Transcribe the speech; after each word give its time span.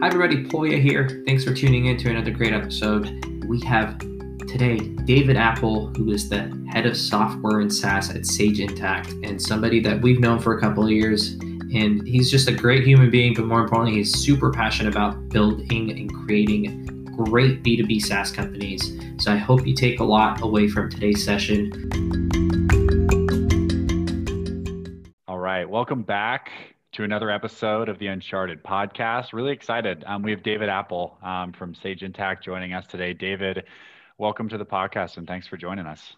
Hi, 0.00 0.06
everybody. 0.06 0.46
Polya 0.46 0.78
here. 0.78 1.22
Thanks 1.26 1.44
for 1.44 1.52
tuning 1.52 1.84
in 1.84 1.98
to 1.98 2.08
another 2.08 2.30
great 2.30 2.54
episode. 2.54 3.22
We 3.44 3.60
have 3.66 3.98
today 4.48 4.78
David 4.78 5.36
Apple, 5.36 5.88
who 5.88 6.10
is 6.10 6.30
the 6.30 6.50
head 6.72 6.86
of 6.86 6.96
software 6.96 7.60
and 7.60 7.70
SaaS 7.70 8.08
at 8.08 8.24
Sage 8.24 8.60
Intacct, 8.60 9.28
and 9.28 9.40
somebody 9.40 9.78
that 9.80 10.00
we've 10.00 10.18
known 10.18 10.38
for 10.38 10.56
a 10.56 10.60
couple 10.60 10.84
of 10.84 10.90
years. 10.90 11.32
And 11.74 12.08
he's 12.08 12.30
just 12.30 12.48
a 12.48 12.52
great 12.52 12.86
human 12.86 13.10
being, 13.10 13.34
but 13.34 13.44
more 13.44 13.60
importantly, 13.60 13.96
he's 13.98 14.18
super 14.18 14.50
passionate 14.50 14.90
about 14.90 15.28
building 15.28 15.90
and 15.90 16.10
creating 16.24 17.04
great 17.14 17.62
B2B 17.62 18.00
SaaS 18.00 18.32
companies. 18.32 18.98
So 19.18 19.30
I 19.30 19.36
hope 19.36 19.66
you 19.66 19.74
take 19.74 20.00
a 20.00 20.04
lot 20.04 20.40
away 20.40 20.66
from 20.66 20.88
today's 20.88 21.22
session. 21.22 21.72
All 25.28 25.38
right. 25.38 25.68
Welcome 25.68 26.04
back 26.04 26.50
to 26.92 27.04
another 27.04 27.30
episode 27.30 27.88
of 27.88 28.00
the 28.00 28.08
Uncharted 28.08 28.64
podcast. 28.64 29.32
Really 29.32 29.52
excited. 29.52 30.02
Um, 30.08 30.22
we 30.22 30.32
have 30.32 30.42
David 30.42 30.68
Apple 30.68 31.16
um, 31.22 31.52
from 31.52 31.72
Sage 31.72 32.00
Intacct 32.00 32.42
joining 32.42 32.72
us 32.72 32.84
today. 32.88 33.12
David, 33.12 33.64
welcome 34.18 34.48
to 34.48 34.58
the 34.58 34.66
podcast 34.66 35.16
and 35.16 35.26
thanks 35.26 35.46
for 35.46 35.56
joining 35.56 35.86
us. 35.86 36.14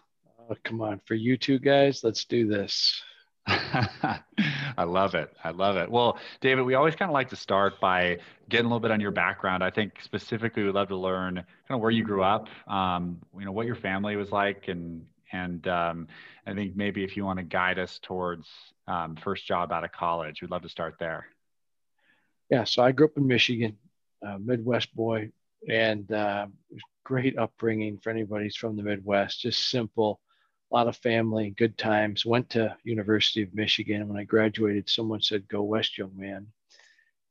Oh, 0.49 0.55
come 0.63 0.81
on, 0.81 0.99
for 1.05 1.13
you 1.13 1.37
two 1.37 1.59
guys, 1.59 2.03
let's 2.03 2.25
do 2.25 2.47
this. 2.47 3.03
I 3.47 4.83
love 4.83 5.13
it. 5.13 5.31
I 5.43 5.51
love 5.51 5.77
it. 5.77 5.91
Well, 5.91 6.17
David, 6.41 6.65
we 6.65 6.73
always 6.73 6.95
kind 6.95 7.09
of 7.09 7.13
like 7.13 7.29
to 7.29 7.35
start 7.35 7.79
by 7.79 8.17
getting 8.49 8.65
a 8.65 8.69
little 8.69 8.79
bit 8.79 8.89
on 8.89 8.99
your 8.99 9.11
background. 9.11 9.63
I 9.63 9.69
think 9.69 10.01
specifically, 10.01 10.63
we'd 10.63 10.73
love 10.73 10.87
to 10.87 10.95
learn 10.95 11.35
kind 11.35 11.45
of 11.69 11.81
where 11.81 11.91
you 11.91 12.03
grew 12.03 12.23
up, 12.23 12.47
um, 12.67 13.19
you 13.37 13.45
know, 13.45 13.51
what 13.51 13.67
your 13.67 13.75
family 13.75 14.15
was 14.15 14.31
like, 14.31 14.69
and 14.69 15.05
and 15.33 15.67
um, 15.67 16.07
I 16.47 16.53
think 16.53 16.75
maybe 16.75 17.03
if 17.03 17.17
you 17.17 17.25
want 17.25 17.39
to 17.39 17.43
guide 17.43 17.79
us 17.79 17.99
towards 18.01 18.47
um, 18.87 19.17
first 19.17 19.45
job 19.45 19.71
out 19.71 19.83
of 19.83 19.91
college, 19.91 20.41
we'd 20.41 20.51
love 20.51 20.61
to 20.61 20.69
start 20.69 20.95
there. 20.99 21.25
Yeah. 22.49 22.63
So 22.63 22.83
I 22.83 22.91
grew 22.91 23.07
up 23.07 23.17
in 23.17 23.27
Michigan, 23.27 23.77
uh, 24.25 24.37
Midwest 24.39 24.95
boy, 24.95 25.31
and 25.67 26.09
uh, 26.11 26.47
great 27.03 27.37
upbringing 27.37 27.97
for 27.97 28.11
anybody 28.11 28.45
who's 28.45 28.55
from 28.55 28.77
the 28.77 28.83
Midwest. 28.83 29.41
Just 29.41 29.69
simple 29.69 30.21
a 30.71 30.75
lot 30.75 30.87
of 30.87 30.97
family, 30.97 31.53
good 31.57 31.77
times. 31.77 32.25
Went 32.25 32.49
to 32.51 32.75
University 32.83 33.43
of 33.43 33.53
Michigan. 33.53 34.07
When 34.07 34.17
I 34.17 34.23
graduated, 34.23 34.89
someone 34.89 35.21
said, 35.21 35.47
"Go 35.47 35.63
West, 35.63 35.97
young 35.97 36.15
man," 36.15 36.47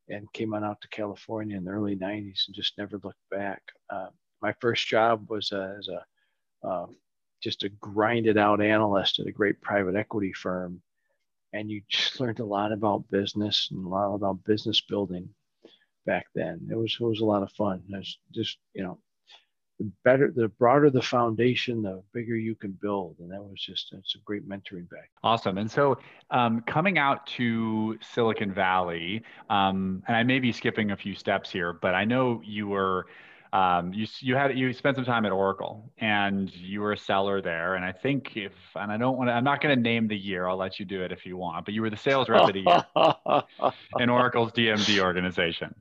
and 0.08 0.32
came 0.32 0.54
on 0.54 0.64
out 0.64 0.80
to 0.80 0.88
California 0.88 1.56
in 1.56 1.64
the 1.64 1.70
early 1.70 1.96
'90s 1.96 2.46
and 2.46 2.54
just 2.54 2.78
never 2.78 2.98
looked 3.02 3.28
back. 3.30 3.62
Uh, 3.90 4.08
my 4.40 4.54
first 4.60 4.86
job 4.86 5.28
was 5.28 5.52
uh, 5.52 5.74
as 5.78 5.88
a 5.88 6.66
uh, 6.66 6.86
just 7.42 7.64
a 7.64 7.68
grinded 7.68 8.38
out 8.38 8.62
analyst 8.62 9.18
at 9.18 9.26
a 9.26 9.32
great 9.32 9.60
private 9.60 9.96
equity 9.96 10.32
firm, 10.32 10.80
and 11.52 11.70
you 11.70 11.82
just 11.88 12.20
learned 12.20 12.40
a 12.40 12.44
lot 12.44 12.72
about 12.72 13.10
business 13.10 13.68
and 13.70 13.84
a 13.84 13.88
lot 13.88 14.14
about 14.14 14.44
business 14.44 14.80
building 14.80 15.28
back 16.06 16.26
then. 16.34 16.68
It 16.70 16.76
was 16.76 16.96
it 16.98 17.04
was 17.04 17.20
a 17.20 17.24
lot 17.24 17.42
of 17.42 17.52
fun. 17.52 17.82
It's 17.90 18.18
just 18.32 18.58
you 18.74 18.82
know 18.82 18.98
the 19.82 19.90
better, 20.04 20.32
the 20.34 20.48
broader 20.48 20.90
the 20.90 21.02
foundation, 21.02 21.82
the 21.82 22.02
bigger 22.12 22.36
you 22.36 22.54
can 22.54 22.72
build. 22.80 23.16
And 23.18 23.30
that 23.32 23.42
was 23.42 23.60
just, 23.60 23.92
it's 23.92 24.14
a 24.14 24.18
great 24.18 24.48
mentoring 24.48 24.88
back. 24.90 25.10
Awesome. 25.22 25.58
And 25.58 25.70
so 25.70 25.98
um, 26.30 26.62
coming 26.66 26.98
out 26.98 27.26
to 27.38 27.98
Silicon 28.00 28.52
Valley, 28.52 29.22
um, 29.50 30.02
and 30.06 30.16
I 30.16 30.22
may 30.22 30.38
be 30.38 30.52
skipping 30.52 30.90
a 30.90 30.96
few 30.96 31.14
steps 31.14 31.50
here, 31.50 31.72
but 31.72 31.94
I 31.94 32.04
know 32.04 32.40
you 32.44 32.68
were, 32.68 33.06
um, 33.52 33.92
you, 33.92 34.06
you 34.20 34.34
had, 34.34 34.56
you 34.56 34.72
spent 34.72 34.96
some 34.96 35.04
time 35.04 35.26
at 35.26 35.32
Oracle 35.32 35.92
and 35.98 36.54
you 36.54 36.80
were 36.80 36.92
a 36.92 36.98
seller 36.98 37.42
there. 37.42 37.74
And 37.74 37.84
I 37.84 37.92
think 37.92 38.36
if, 38.36 38.52
and 38.74 38.90
I 38.90 38.96
don't 38.96 39.18
want 39.18 39.28
to, 39.28 39.34
I'm 39.34 39.44
not 39.44 39.60
going 39.60 39.74
to 39.74 39.80
name 39.80 40.08
the 40.08 40.16
year, 40.16 40.46
I'll 40.46 40.56
let 40.56 40.78
you 40.80 40.86
do 40.86 41.02
it 41.02 41.12
if 41.12 41.26
you 41.26 41.36
want, 41.36 41.64
but 41.64 41.74
you 41.74 41.82
were 41.82 41.90
the 41.90 41.96
sales 41.96 42.28
rep 42.28 42.48
of 42.48 42.52
the 42.52 42.60
year 42.60 43.42
in 43.98 44.08
Oracle's 44.08 44.52
DMD 44.52 45.00
organization. 45.00 45.74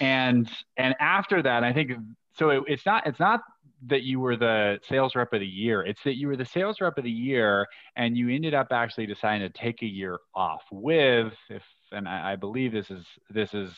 And, 0.00 0.48
and 0.76 0.94
after 1.00 1.42
that, 1.42 1.64
I 1.64 1.72
think 1.72 1.92
so 2.38 2.50
it, 2.50 2.62
it's 2.66 2.86
not 2.86 3.06
it's 3.06 3.20
not 3.20 3.40
that 3.86 4.02
you 4.02 4.20
were 4.20 4.36
the 4.36 4.78
sales 4.88 5.14
rep 5.14 5.32
of 5.32 5.40
the 5.40 5.46
year 5.46 5.82
it's 5.82 6.02
that 6.04 6.16
you 6.16 6.28
were 6.28 6.36
the 6.36 6.44
sales 6.44 6.80
rep 6.80 6.96
of 6.96 7.04
the 7.04 7.10
year 7.10 7.66
and 7.96 8.16
you 8.16 8.30
ended 8.30 8.54
up 8.54 8.68
actually 8.70 9.06
deciding 9.06 9.46
to 9.46 9.58
take 9.58 9.82
a 9.82 9.86
year 9.86 10.18
off 10.34 10.62
with 10.70 11.34
if 11.50 11.62
and 11.92 12.08
I, 12.08 12.32
I 12.32 12.36
believe 12.36 12.72
this 12.72 12.90
is 12.90 13.04
this 13.30 13.54
is 13.54 13.70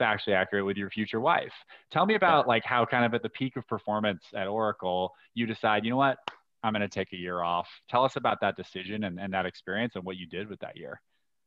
factually 0.00 0.34
accurate 0.34 0.64
with 0.64 0.76
your 0.76 0.90
future 0.90 1.20
wife. 1.20 1.52
Tell 1.90 2.06
me 2.06 2.14
about 2.14 2.48
like 2.48 2.64
how 2.64 2.84
kind 2.86 3.04
of 3.04 3.14
at 3.14 3.22
the 3.22 3.28
peak 3.28 3.56
of 3.56 3.66
performance 3.66 4.24
at 4.34 4.46
oracle 4.48 5.12
you 5.34 5.46
decide 5.46 5.84
you 5.84 5.90
know 5.90 5.96
what? 5.96 6.18
I'm 6.62 6.72
going 6.72 6.82
to 6.82 6.88
take 6.88 7.12
a 7.12 7.16
year 7.16 7.42
off. 7.42 7.68
Tell 7.88 8.04
us 8.04 8.16
about 8.16 8.40
that 8.42 8.56
decision 8.56 9.04
and, 9.04 9.18
and 9.18 9.32
that 9.32 9.46
experience 9.46 9.94
and 9.96 10.04
what 10.04 10.16
you 10.16 10.26
did 10.26 10.48
with 10.48 10.60
that 10.60 10.76
year. 10.76 11.00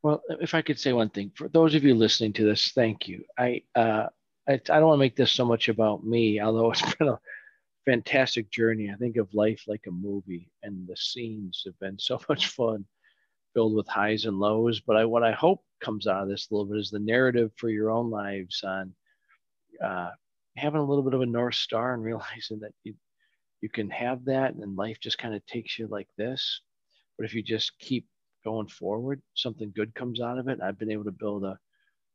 Well 0.04 0.22
if 0.42 0.54
i 0.54 0.62
could 0.62 0.80
say 0.80 0.94
one 0.94 1.10
thing 1.10 1.32
for 1.34 1.48
those 1.48 1.76
of 1.76 1.84
you 1.84 1.96
listening 1.96 2.34
to 2.34 2.46
this 2.46 2.72
thank 2.72 3.08
you. 3.08 3.24
I 3.38 3.64
uh, 3.76 4.08
I, 4.48 4.54
I 4.54 4.58
don't 4.58 4.88
want 4.88 4.98
to 4.98 5.06
make 5.06 5.16
this 5.16 5.32
so 5.32 5.46
much 5.46 5.70
about 5.70 6.06
me, 6.06 6.42
although 6.42 6.72
it's 6.72 6.96
been 6.96 7.08
a 7.08 7.20
fantastic 7.86 8.50
journey. 8.52 8.92
I 8.92 8.98
think 8.98 9.18
of 9.18 9.34
life 9.34 9.64
like 9.68 9.86
a 9.88 9.92
movie, 9.92 10.52
and 10.64 10.88
the 10.88 10.98
scenes 10.98 11.64
have 11.66 11.80
been 11.80 11.98
so 12.00 12.20
much 12.30 12.48
fun, 12.48 12.86
filled 13.54 13.76
with 13.76 13.88
highs 13.88 14.26
and 14.26 14.40
lows. 14.40 14.80
But 14.80 14.98
I, 14.98 15.06
what 15.06 15.24
I 15.24 15.32
hope 15.32 15.64
comes 15.82 16.08
out 16.08 16.24
of 16.24 16.30
this 16.30 16.50
a 16.50 16.54
little 16.54 16.72
bit 16.72 16.80
is 16.80 16.90
the 16.90 17.00
narrative 17.00 17.52
for 17.58 17.70
your 17.70 17.92
own 17.92 18.10
lives 18.10 18.64
on 18.64 18.94
uh, 19.84 20.12
having 20.58 20.80
a 20.80 20.86
little 20.86 21.04
bit 21.04 21.14
of 21.14 21.22
a 21.22 21.26
north 21.26 21.56
star 21.56 21.94
and 21.94 22.04
realizing 22.12 22.60
that 22.60 22.74
you 22.84 22.96
you 23.62 23.70
can 23.70 23.90
have 23.92 24.26
that, 24.26 24.56
and 24.56 24.76
life 24.76 24.98
just 25.00 25.18
kind 25.18 25.34
of 25.34 25.46
takes 25.46 25.80
you 25.80 25.88
like 25.88 26.10
this. 26.18 26.60
But 27.18 27.26
if 27.26 27.34
you 27.34 27.42
just 27.42 27.72
keep 27.80 28.06
going 28.44 28.68
forward, 28.68 29.22
something 29.36 29.72
good 29.74 29.96
comes 29.96 30.20
out 30.20 30.38
of 30.38 30.50
it. 30.50 30.60
I've 30.62 30.78
been 30.78 30.92
able 30.92 31.06
to 31.06 31.12
build 31.12 31.46
a 31.46 31.58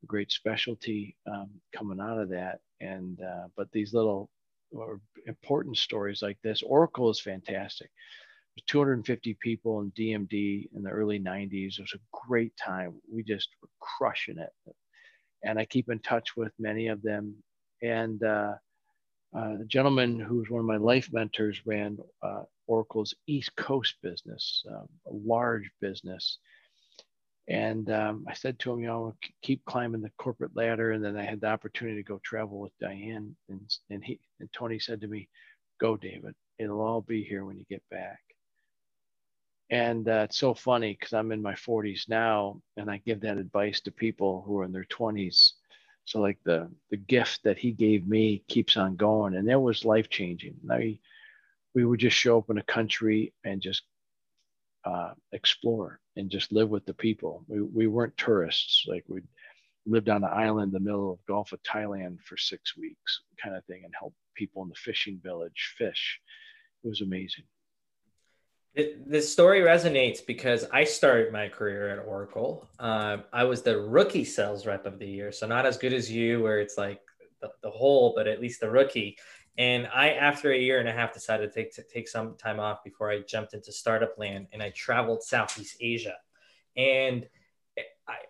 great 0.07 0.31
specialty 0.31 1.17
um, 1.27 1.49
coming 1.75 2.01
out 2.01 2.19
of 2.19 2.29
that. 2.31 2.61
And 2.81 3.19
uh, 3.21 3.49
but 3.57 3.73
these 3.73 3.95
little 3.95 4.31
or 4.73 5.01
important 5.27 5.79
stories 5.79 6.21
like 6.23 6.39
this, 6.43 6.63
Oracle 6.63 7.11
is 7.11 7.21
fantastic. 7.21 7.91
250 8.67 9.37
people 9.41 9.81
in 9.81 9.91
DMD 9.93 10.69
in 10.75 10.83
the 10.83 10.91
early 10.91 11.19
90s. 11.21 11.79
It 11.79 11.83
was 11.83 11.95
a 11.95 12.27
great 12.27 12.57
time. 12.57 12.95
We 13.13 13.23
just 13.23 13.49
were 13.63 13.69
crushing 13.81 14.39
it. 14.39 14.51
And 15.45 15.59
I 15.59 15.65
keep 15.65 15.91
in 15.91 16.01
touch 16.01 16.37
with 16.37 16.53
many 16.59 16.89
of 16.89 17.03
them. 17.03 17.37
And 17.83 18.23
uh, 18.23 18.55
uh, 19.37 19.57
the 19.59 19.67
gentleman 19.67 20.19
who's 20.19 20.51
one 20.51 20.61
of 20.61 20.67
my 20.67 20.77
life 20.77 21.11
mentors 21.13 21.61
ran 21.67 21.99
uh, 22.23 22.43
Oracle's 22.67 23.15
East 23.27 23.55
Coast 23.57 23.97
business, 24.03 24.63
um, 24.71 24.89
a 25.07 25.13
large 25.13 25.71
business. 25.81 26.39
And 27.49 27.91
um, 27.91 28.27
I 28.29 28.35
said 28.35 28.59
to 28.59 28.73
him, 28.73 28.81
you 28.81 28.87
know, 28.89 29.15
keep 29.43 29.65
climbing 29.65 30.03
the 30.03 30.11
corporate 30.19 30.55
ladder. 30.55 30.93
And 30.93 31.03
then 31.03 31.17
I 31.17 31.25
had 31.25 31.41
the 31.41 31.47
opportunity 31.49 31.97
to 31.97 32.03
go 32.07 32.21
travel 32.23 32.61
with 32.61 32.73
Diane. 32.81 33.35
And, 33.49 33.61
and 33.91 34.05
he 34.05 34.21
and 34.41 34.51
Tony 34.53 34.79
said 34.79 35.01
to 35.01 35.09
me, 35.09 35.29
go, 35.81 35.97
David. 35.97 36.35
It'll 36.59 36.81
all 36.81 37.01
be 37.01 37.23
here 37.23 37.45
when 37.45 37.57
you 37.57 37.65
get 37.71 37.83
back. 37.91 38.19
And 39.71 40.09
uh, 40.09 40.23
it's 40.25 40.39
so 40.39 40.55
funny 40.55 40.95
because 40.95 41.13
I'm 41.13 41.31
in 41.31 41.43
my 41.43 41.55
40s 41.55 42.09
now, 42.09 42.63
and 42.77 42.91
I 42.91 43.03
give 43.05 43.21
that 43.21 43.37
advice 43.37 43.81
to 43.83 43.91
people 43.91 44.43
who 44.47 44.59
are 44.61 44.65
in 44.65 44.73
their 44.73 44.85
20s. 44.85 45.53
So 46.05 46.21
like 46.21 46.39
the 46.43 46.71
the 46.89 46.97
gift 46.97 47.43
that 47.45 47.59
he 47.59 47.71
gave 47.71 48.09
me 48.09 48.43
keeps 48.49 48.79
on 48.79 48.97
going, 48.97 49.35
and 49.35 49.47
that 49.49 49.61
was 49.61 49.85
life 49.85 50.09
changing. 50.09 50.55
I, 50.71 50.99
we 51.75 51.85
would 51.85 52.01
just 52.01 52.17
show 52.17 52.39
up 52.39 52.49
in 52.49 52.57
a 52.57 52.63
country 52.63 53.35
and 53.45 53.61
just 53.61 53.83
uh, 54.87 55.13
explore 55.33 56.01
and 56.17 56.31
just 56.31 56.51
live 56.51 56.71
with 56.71 56.87
the 56.87 56.95
people. 56.95 57.45
We, 57.47 57.61
we 57.61 57.87
weren't 57.89 58.17
tourists. 58.17 58.87
Like 58.89 59.05
we 59.07 59.21
lived 59.85 60.09
on 60.09 60.25
an 60.25 60.31
island 60.33 60.69
in 60.69 60.83
the 60.83 60.91
middle 60.91 61.13
of 61.13 61.27
Gulf 61.27 61.53
of 61.53 61.63
Thailand 61.63 62.23
for 62.23 62.39
six 62.39 62.75
weeks, 62.75 63.21
kind 63.43 63.55
of 63.55 63.65
thing, 63.67 63.83
and 63.85 63.93
help 63.99 64.15
people 64.35 64.63
in 64.63 64.71
the 64.71 64.75
fishing 64.77 65.21
village 65.23 65.75
fish. 65.77 66.21
It 66.85 66.89
was 66.89 67.03
amazing. 67.03 67.45
This 68.75 69.33
story 69.33 69.61
resonates 69.61 70.25
because 70.25 70.65
I 70.73 70.85
started 70.85 71.33
my 71.33 71.49
career 71.49 71.89
at 71.89 72.07
Oracle. 72.07 72.69
Uh, 72.79 73.19
I 73.33 73.45
was 73.45 73.63
the 73.63 73.81
rookie 73.81 74.25
sales 74.25 74.67
rep 74.67 74.87
of 74.87 74.99
the 74.99 75.07
year, 75.07 75.33
so 75.33 75.47
not 75.47 75.67
as 75.67 75.77
good 75.77 75.93
as 75.93 76.11
you, 76.11 76.43
where 76.43 76.61
it's 76.61 76.79
like 76.79 77.01
the, 77.41 77.51
the 77.63 77.71
whole, 77.71 78.13
but 78.15 78.29
at 78.29 78.41
least 78.41 78.61
the 78.61 78.71
rookie. 78.71 79.19
And 79.57 79.89
I, 79.93 80.11
after 80.11 80.53
a 80.53 80.59
year 80.59 80.79
and 80.79 80.89
a 80.89 80.93
half, 80.93 81.13
decided 81.13 81.53
to 81.53 81.55
take, 81.55 81.75
to 81.75 81.83
take 81.83 82.09
some 82.09 82.37
time 82.37 82.61
off 82.61 82.85
before 82.85 83.11
I 83.11 83.23
jumped 83.23 83.55
into 83.55 83.73
startup 83.73 84.17
land 84.17 84.47
and 84.53 84.63
I 84.63 84.71
traveled 84.71 85.25
Southeast 85.25 85.77
Asia. 85.81 86.15
And 86.77 87.27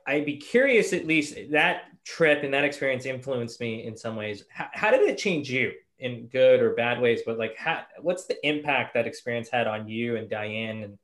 I, 0.07 0.17
would 0.17 0.27
be 0.27 0.39
curious, 0.39 0.93
at 0.93 1.07
least 1.07 1.37
that 1.51 1.83
trip 2.05 2.43
and 2.43 2.55
that 2.55 2.65
experience 2.65 3.05
influenced 3.07 3.61
me 3.61 3.85
in 3.85 3.97
some 3.97 4.17
ways. 4.17 4.45
How, 4.49 4.69
how, 4.73 4.91
did 4.91 5.03
it 5.03 5.19
change 5.19 5.51
you 5.51 5.73
in 5.99 6.27
good 6.27 6.61
or 6.61 6.75
bad 6.75 7.00
ways? 7.00 7.23
But 7.25 7.39
like, 7.39 7.56
what's 8.00 8.27
the 8.27 8.47
impact 8.47 8.95
that 8.95 9.06
experience 9.06 9.49
had 9.49 9.67
on 9.67 9.89
you 9.89 10.17
and 10.17 10.29
Diane? 10.29 10.83
And 10.83 10.99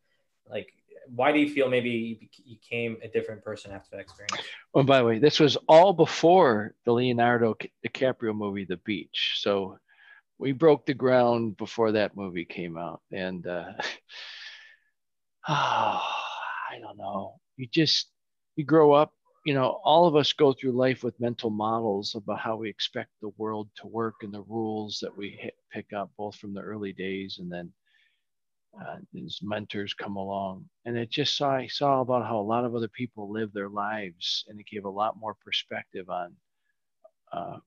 like, 0.48 0.72
why 1.14 1.32
do 1.32 1.38
you 1.38 1.52
feel 1.52 1.68
maybe 1.68 1.90
you 1.90 2.56
became 2.56 2.96
a 3.02 3.08
different 3.08 3.44
person 3.44 3.72
after 3.72 3.90
that 3.92 4.00
experience? 4.00 4.46
Well, 4.72 4.84
by 4.84 4.98
the 4.98 5.04
way, 5.04 5.18
this 5.18 5.40
was 5.40 5.56
all 5.68 5.92
before 5.92 6.74
the 6.84 6.92
Leonardo 6.92 7.56
DiCaprio 7.86 8.34
movie, 8.34 8.64
The 8.64 8.78
Beach. 8.78 9.36
So 9.38 9.78
we 10.38 10.52
broke 10.52 10.86
the 10.86 10.94
ground 10.94 11.56
before 11.56 11.92
that 11.92 12.16
movie 12.16 12.44
came 12.44 12.76
out 12.76 13.00
and 13.12 13.46
uh, 13.46 13.72
oh, 15.48 16.02
i 16.70 16.78
don't 16.80 16.98
know 16.98 17.36
you 17.56 17.66
just 17.66 18.08
you 18.56 18.64
grow 18.64 18.92
up 18.92 19.12
you 19.44 19.52
know, 19.52 19.78
all 19.84 20.06
of 20.06 20.16
us 20.16 20.32
go 20.32 20.54
through 20.54 20.72
life 20.72 21.04
with 21.04 21.20
mental 21.20 21.50
models 21.50 22.14
about 22.14 22.40
how 22.40 22.56
we 22.56 22.70
expect 22.70 23.10
the 23.20 23.32
world 23.36 23.68
to 23.76 23.86
work 23.86 24.16
and 24.22 24.32
the 24.32 24.42
rules 24.42 24.98
that 25.02 25.14
we 25.14 25.38
hit, 25.38 25.54
pick 25.70 25.92
up 25.92 26.10
both 26.16 26.34
from 26.36 26.54
the 26.54 26.62
early 26.62 26.94
days 26.94 27.38
and 27.38 27.52
then 27.52 27.70
uh, 28.80 28.96
as 29.22 29.40
mentors 29.42 29.92
come 29.92 30.16
along. 30.16 30.64
And 30.86 30.96
it 30.96 31.10
just 31.10 31.36
saw 31.36 31.56
I 31.56 31.66
saw 31.66 32.00
about 32.00 32.26
how 32.26 32.38
a 32.38 32.40
lot 32.40 32.64
of 32.64 32.74
other 32.74 32.88
people 32.88 33.30
live 33.30 33.52
their 33.52 33.68
lives, 33.68 34.44
and 34.48 34.58
it 34.58 34.66
gave 34.66 34.86
a 34.86 34.90
lot 34.90 35.18
more 35.18 35.34
perspective 35.34 36.08
on 36.08 36.34
uh, 37.30 37.58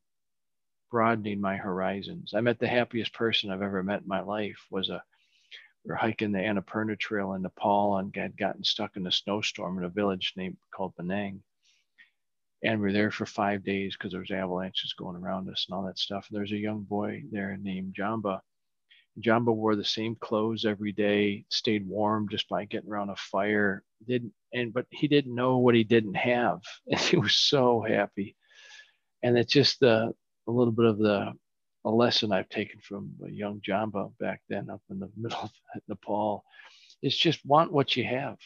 broadening 0.89 1.39
my 1.39 1.57
horizons. 1.57 2.33
I 2.35 2.41
met 2.41 2.59
the 2.59 2.67
happiest 2.67 3.13
person 3.13 3.51
I've 3.51 3.61
ever 3.61 3.83
met 3.83 4.01
in 4.01 4.07
my 4.07 4.21
life. 4.21 4.57
Was 4.71 4.89
a 4.89 5.03
we 5.85 5.89
were 5.89 5.95
hiking 5.95 6.31
the 6.31 6.39
Annapurna 6.39 6.99
Trail 6.99 7.33
in 7.33 7.43
Nepal 7.43 7.97
and 7.97 8.13
had 8.15 8.35
gotten 8.35 8.63
stuck 8.63 8.97
in 8.97 9.07
a 9.07 9.11
snowstorm 9.11 9.77
in 9.77 9.85
a 9.85 9.89
village 9.89 10.33
named 10.35 10.57
called 10.73 10.93
Benang 10.97 11.39
and 12.63 12.81
we 12.81 12.89
are 12.89 12.93
there 12.93 13.11
for 13.11 13.25
five 13.25 13.63
days 13.63 13.95
because 13.95 14.11
there 14.11 14.21
was 14.21 14.31
avalanches 14.31 14.93
going 14.97 15.15
around 15.15 15.49
us 15.49 15.65
and 15.67 15.75
all 15.75 15.85
that 15.85 15.99
stuff. 15.99 16.27
And 16.29 16.37
there's 16.37 16.51
a 16.51 16.57
young 16.57 16.81
boy 16.81 17.23
there 17.31 17.55
named 17.61 17.95
Jamba. 17.97 18.39
Jamba 19.21 19.53
wore 19.53 19.75
the 19.75 19.83
same 19.83 20.15
clothes 20.15 20.65
every 20.65 20.91
day, 20.91 21.45
stayed 21.49 21.87
warm 21.87 22.27
just 22.29 22.47
by 22.49 22.65
getting 22.65 22.89
around 22.89 23.09
a 23.09 23.15
fire. 23.15 23.83
Didn't 24.07 24.33
and 24.53 24.73
but 24.73 24.85
he 24.91 25.07
didn't 25.07 25.33
know 25.33 25.57
what 25.57 25.75
he 25.75 25.83
didn't 25.83 26.15
have, 26.15 26.61
and 26.91 26.99
he 26.99 27.17
was 27.17 27.35
so 27.35 27.81
happy. 27.81 28.35
And 29.23 29.37
it's 29.37 29.51
just 29.51 29.79
the 29.79 30.13
a 30.47 30.51
little 30.51 30.73
bit 30.73 30.85
of 30.85 30.97
the 30.97 31.33
a 31.85 31.89
lesson 31.89 32.31
I've 32.31 32.49
taken 32.49 32.79
from 32.81 33.11
a 33.25 33.31
young 33.31 33.61
Jamba 33.61 34.11
back 34.19 34.41
then 34.49 34.69
up 34.69 34.81
in 34.89 34.99
the 34.99 35.09
middle 35.17 35.39
of 35.39 35.51
Nepal. 35.87 36.43
It's 37.01 37.17
just 37.17 37.45
want 37.45 37.71
what 37.71 37.95
you 37.95 38.03
have, 38.03 38.37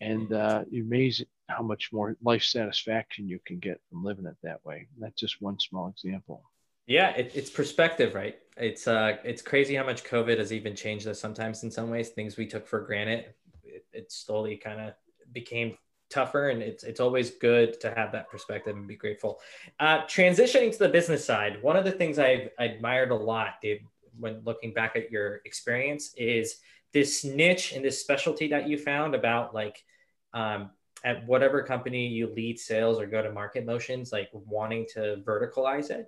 and 0.00 0.32
uh, 0.32 0.64
you're 0.70 0.84
amazing 0.84 1.26
how 1.48 1.62
much 1.62 1.92
more 1.92 2.16
life 2.22 2.42
satisfaction 2.42 3.28
you 3.28 3.38
can 3.46 3.58
get 3.58 3.80
from 3.90 4.04
living 4.04 4.26
it 4.26 4.36
that 4.42 4.64
way. 4.64 4.88
That's 4.98 5.20
just 5.20 5.42
one 5.42 5.58
small 5.58 5.88
example. 5.88 6.42
Yeah, 6.86 7.10
it, 7.10 7.32
it's 7.34 7.50
perspective, 7.50 8.14
right? 8.14 8.36
It's 8.56 8.86
uh, 8.86 9.16
it's 9.24 9.42
crazy 9.42 9.74
how 9.74 9.84
much 9.84 10.04
COVID 10.04 10.38
has 10.38 10.52
even 10.52 10.76
changed 10.76 11.06
us. 11.06 11.20
Sometimes, 11.20 11.62
in 11.62 11.70
some 11.70 11.90
ways, 11.90 12.10
things 12.10 12.36
we 12.36 12.46
took 12.46 12.66
for 12.66 12.80
granted, 12.80 13.26
it, 13.62 13.86
it 13.92 14.12
slowly 14.12 14.56
kind 14.56 14.80
of 14.80 14.94
became 15.32 15.76
tougher, 16.10 16.50
and 16.50 16.62
it's 16.62 16.84
it's 16.84 17.00
always 17.00 17.30
good 17.30 17.80
to 17.80 17.94
have 17.94 18.12
that 18.12 18.28
perspective 18.30 18.76
and 18.76 18.86
be 18.86 18.96
grateful. 18.96 19.40
Uh, 19.80 20.02
transitioning 20.02 20.70
to 20.72 20.78
the 20.78 20.88
business 20.88 21.24
side, 21.24 21.62
one 21.62 21.76
of 21.76 21.84
the 21.84 21.92
things 21.92 22.18
I've 22.18 22.50
admired 22.58 23.10
a 23.10 23.16
lot, 23.16 23.60
Dave, 23.62 23.80
when 24.18 24.42
looking 24.44 24.74
back 24.74 24.94
at 24.94 25.10
your 25.10 25.40
experience, 25.46 26.12
is 26.18 26.56
this 26.94 27.24
niche 27.24 27.72
and 27.72 27.84
this 27.84 28.00
specialty 28.00 28.48
that 28.48 28.68
you 28.68 28.78
found 28.78 29.14
about 29.14 29.54
like 29.54 29.84
um, 30.32 30.70
at 31.04 31.26
whatever 31.26 31.62
company 31.62 32.06
you 32.06 32.28
lead 32.28 32.58
sales 32.58 32.98
or 32.98 33.06
go 33.06 33.22
to 33.22 33.30
market 33.30 33.66
motions, 33.66 34.12
like 34.12 34.30
wanting 34.32 34.86
to 34.94 35.22
verticalize 35.26 35.90
it. 35.90 36.06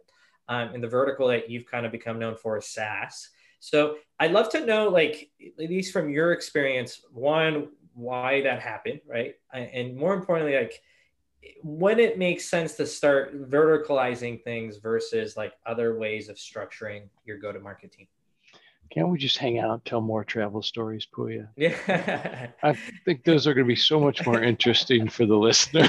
Um, 0.49 0.71
and 0.73 0.83
the 0.83 0.89
vertical 0.89 1.29
that 1.29 1.51
you've 1.51 1.67
kind 1.67 1.85
of 1.85 1.93
become 1.93 2.19
known 2.19 2.37
for 2.37 2.57
is 2.57 2.69
SaaS. 2.69 3.29
So 3.59 3.97
I'd 4.21 4.33
love 4.33 4.49
to 4.51 4.65
know, 4.65 4.89
like, 4.89 5.29
at 5.61 5.69
least 5.69 5.93
from 5.93 6.09
your 6.09 6.33
experience, 6.33 7.03
one, 7.13 7.69
why 7.95 8.43
that 8.43 8.61
happened, 8.61 9.01
right? 9.09 9.35
And 9.53 9.97
more 9.97 10.15
importantly, 10.15 10.57
like, 10.57 10.81
when 11.63 11.99
it 11.99 12.19
makes 12.19 12.45
sense 12.49 12.75
to 12.75 12.87
start 12.87 13.51
verticalizing 13.51 14.43
things 14.43 14.79
versus 14.79 15.37
like 15.37 15.53
other 15.65 15.99
ways 15.99 16.29
of 16.29 16.37
structuring 16.37 17.09
your 17.25 17.39
go 17.39 17.53
to 17.53 17.61
market 17.61 17.93
team. 17.93 18.07
Can't 18.91 19.09
we 19.09 19.19
just 19.19 19.39
hang 19.39 19.59
out, 19.59 19.73
and 19.73 19.85
tell 19.85 20.01
more 20.01 20.25
travel 20.25 20.63
stories, 20.63 21.07
Puya? 21.15 21.49
Yeah. 21.57 22.49
I 22.63 22.77
think 23.05 23.25
those 23.25 23.47
are 23.47 23.55
going 23.55 23.67
to 23.67 23.69
be 23.69 23.77
so 23.77 24.01
much 24.01 24.25
more 24.27 24.43
interesting 24.43 25.09
for 25.09 25.27
the 25.27 25.37
listener. 25.37 25.89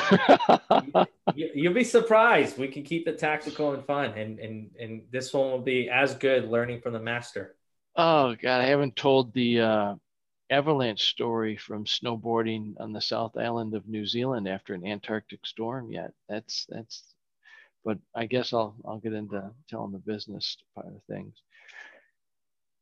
you, 1.36 1.70
will 1.70 1.76
be 1.76 1.84
surprised. 1.84 2.58
We 2.58 2.68
can 2.68 2.84
keep 2.84 3.08
it 3.08 3.18
tactical 3.18 3.74
and 3.74 3.86
fun, 3.86 4.12
and 4.18 4.40
and 4.40 4.72
and 4.80 5.04
this 5.12 5.34
one 5.34 5.52
will 5.52 5.62
be 5.62 5.90
as 5.90 6.16
good 6.16 6.50
learning 6.50 6.82
from 6.82 6.94
the 6.94 7.00
master. 7.00 7.56
Oh 7.96 8.36
God, 8.36 8.62
I 8.62 8.66
haven't 8.66 8.96
told 8.96 9.34
the 9.34 9.62
uh, 9.62 9.96
avalanche 10.50 11.10
story 11.10 11.58
from 11.58 11.86
snowboarding 11.86 12.74
on 12.80 12.94
the 12.94 13.02
South 13.02 13.38
Island 13.38 13.74
of 13.74 13.88
New 13.88 14.06
Zealand 14.06 14.48
after 14.48 14.74
an 14.74 14.86
Antarctic 14.86 15.46
storm 15.46 15.92
yet. 15.92 16.12
That's 16.30 16.66
that's. 16.70 17.04
But 17.86 18.00
I 18.14 18.26
guess 18.26 18.54
I'll 18.54 18.76
I'll 18.86 19.00
get 19.00 19.14
into 19.14 19.52
telling 19.70 19.92
the 19.92 20.00
business 20.00 20.58
part 20.76 20.88
of 20.88 21.02
things. 21.10 21.36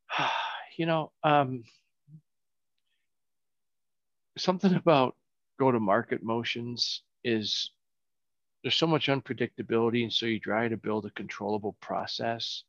you 0.78 0.86
know, 0.86 1.12
um, 1.24 1.64
something 4.38 4.74
about 4.76 5.16
go 5.60 5.72
to 5.72 5.80
market 5.80 6.24
motions 6.24 7.04
is 7.24 7.72
there's 8.64 8.76
so 8.76 8.88
much 8.88 9.08
unpredictability. 9.08 10.04
And 10.04 10.12
so 10.12 10.26
you 10.26 10.40
try 10.40 10.68
to 10.68 10.78
build 10.78 11.06
a 11.06 11.12
controllable 11.12 11.78
process. 11.82 12.64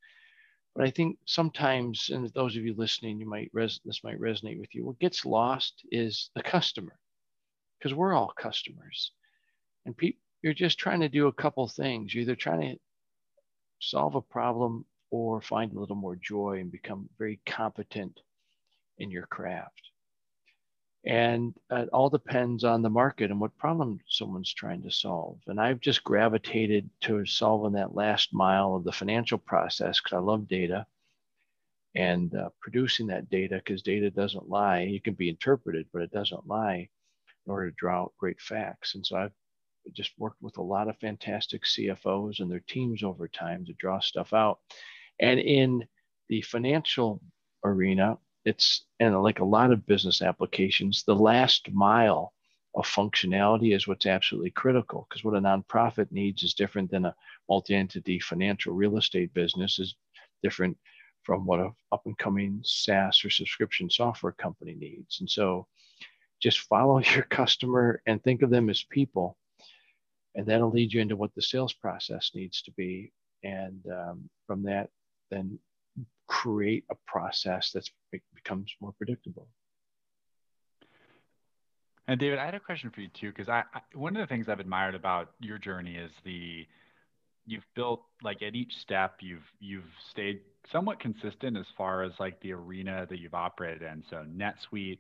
But 0.75 0.87
I 0.87 0.91
think 0.91 1.17
sometimes, 1.25 2.11
and 2.13 2.29
those 2.35 2.55
of 2.55 2.65
you 2.65 2.75
listening, 2.75 3.19
you 3.19 3.27
might 3.27 3.51
res- 3.55 3.81
this 3.85 4.05
might 4.05 4.21
resonate 4.21 4.61
with 4.61 4.75
you. 4.75 4.85
What 4.85 4.99
gets 4.99 5.25
lost 5.25 5.83
is 5.91 6.31
the 6.35 6.43
customer, 6.43 6.99
because 7.79 7.95
we're 7.95 8.13
all 8.13 8.35
customers, 8.37 9.13
and 9.87 9.97
pe- 9.97 10.19
you're 10.43 10.53
just 10.53 10.79
trying 10.79 11.01
to 11.01 11.09
do 11.09 11.29
a 11.29 11.33
couple 11.33 11.67
things. 11.67 12.15
You're 12.15 12.23
either 12.23 12.37
trying 12.37 12.61
to 12.61 12.81
solve 13.81 14.17
a 14.17 14.21
problem 14.21 14.85
or 15.17 15.41
find 15.41 15.73
a 15.73 15.79
little 15.79 15.97
more 15.97 16.17
joy 16.17 16.59
and 16.61 16.71
become 16.71 17.09
very 17.19 17.41
competent 17.47 18.21
in 18.99 19.11
your 19.11 19.27
craft. 19.27 19.83
And 21.05 21.55
it 21.71 21.89
all 21.91 22.11
depends 22.11 22.65
on 22.65 22.83
the 22.83 22.91
market 22.91 23.31
and 23.31 23.41
what 23.41 23.57
problem 23.57 24.01
someone's 24.09 24.53
trying 24.53 24.83
to 24.83 24.91
solve. 24.91 25.39
And 25.47 25.61
I've 25.61 25.81
just 25.81 26.03
gravitated 26.03 26.91
to 27.03 27.25
solving 27.27 27.75
that 27.75 27.95
last 27.95 28.35
mile 28.35 28.75
of 28.75 28.83
the 28.83 28.93
financial 28.93 29.39
process 29.39 30.01
because 30.01 30.17
I 30.17 30.21
love 30.21 30.49
data 30.49 30.85
and 31.95 32.35
uh, 32.35 32.49
producing 32.61 33.07
that 33.07 33.31
data 33.31 33.57
because 33.57 33.83
data 33.83 34.11
doesn't 34.11 34.49
lie. 34.49 34.81
It 34.81 35.05
can 35.05 35.15
be 35.15 35.29
interpreted, 35.29 35.87
but 35.93 36.03
it 36.03 36.11
doesn't 36.11 36.49
lie 36.49 36.89
in 37.47 37.53
order 37.53 37.71
to 37.71 37.77
draw 37.77 38.03
out 38.03 38.13
great 38.19 38.41
facts. 38.41 38.97
And 38.97 39.07
so 39.07 39.17
I've 39.17 39.33
just 39.93 40.11
worked 40.19 40.43
with 40.43 40.59
a 40.59 40.63
lot 40.63 40.89
of 40.89 40.99
fantastic 40.99 41.63
CFOs 41.63 42.41
and 42.41 42.51
their 42.51 42.65
teams 42.67 43.05
over 43.05 43.29
time 43.29 43.65
to 43.67 43.73
draw 43.75 44.01
stuff 44.01 44.33
out. 44.33 44.59
And 45.21 45.41
in 45.41 45.87
the 46.29 46.43
financial 46.43 47.23
arena, 47.65 48.19
it's 48.45 48.85
and 49.01 49.21
like 49.23 49.41
a 49.41 49.45
lot 49.45 49.73
of 49.73 49.87
business 49.87 50.23
applications, 50.23 51.03
the 51.05 51.15
last 51.15 51.71
mile 51.73 52.33
of 52.75 52.87
functionality 52.87 53.75
is 53.75 53.89
what's 53.89 54.07
absolutely 54.07 54.51
critical 54.51 55.07
because 55.09 55.25
what 55.25 55.35
a 55.35 55.41
nonprofit 55.41 56.13
needs 56.13 56.43
is 56.43 56.55
different 56.55 56.91
than 56.91 57.07
a 57.07 57.15
multi-entity 57.49 58.21
financial 58.21 58.75
real 58.75 58.99
estate 58.99 59.33
business 59.33 59.79
is 59.79 59.97
different 60.43 60.77
from 61.23 61.45
what 61.45 61.59
a 61.59 61.71
up 61.91 62.03
and 62.05 62.17
coming 62.19 62.61
SaaS 62.63 63.25
or 63.25 63.31
subscription 63.31 63.91
software 63.91 64.33
company 64.33 64.75
needs. 64.75 65.19
And 65.21 65.29
so 65.29 65.67
just 66.41 66.61
follow 66.61 67.01
your 67.15 67.25
customer 67.25 68.01
and 68.07 68.23
think 68.23 68.43
of 68.43 68.51
them 68.51 68.71
as 68.71 68.85
people. 68.85 69.37
And 70.35 70.47
that'll 70.47 70.71
lead 70.71 70.93
you 70.93 71.01
into 71.01 71.17
what 71.17 71.35
the 71.35 71.43
sales 71.43 71.73
process 71.73 72.31
needs 72.35 72.63
to 72.63 72.71
be. 72.73 73.13
And 73.43 73.81
um, 73.91 74.29
from 74.47 74.63
that, 74.65 74.91
then 75.31 75.59
create 76.27 76.85
a 76.91 76.95
process 77.07 77.73
that 77.73 77.89
becomes 78.35 78.75
more 78.81 78.93
predictable. 78.93 79.49
And 82.09 82.21
David, 82.21 82.39
I 82.39 82.45
had 82.45 82.55
a 82.55 82.61
question 82.61 82.91
for 82.91 83.01
you 83.01 83.09
too, 83.09 83.31
because 83.31 83.49
I, 83.49 83.65
I, 83.75 83.81
one 83.95 84.17
of 84.17 84.21
the 84.21 84.33
things 84.33 84.49
I've 84.49 84.61
admired 84.61 84.95
about 84.95 85.33
your 85.41 85.59
journey 85.59 85.97
is 85.97 86.11
the 86.25 86.67
you've 87.47 87.67
built 87.75 88.03
like 88.23 88.43
at 88.43 88.57
each 88.57 88.75
step 88.83 89.19
you've 89.21 89.49
you've 89.61 89.85
stayed 90.11 90.41
somewhat 90.73 90.99
consistent 90.99 91.57
as 91.57 91.67
far 91.77 92.03
as 92.03 92.13
like 92.19 92.41
the 92.41 92.53
arena 92.53 93.07
that 93.09 93.21
you've 93.21 93.35
operated 93.35 93.83
in. 93.83 94.03
So 94.11 94.25
NetSuite, 94.37 94.99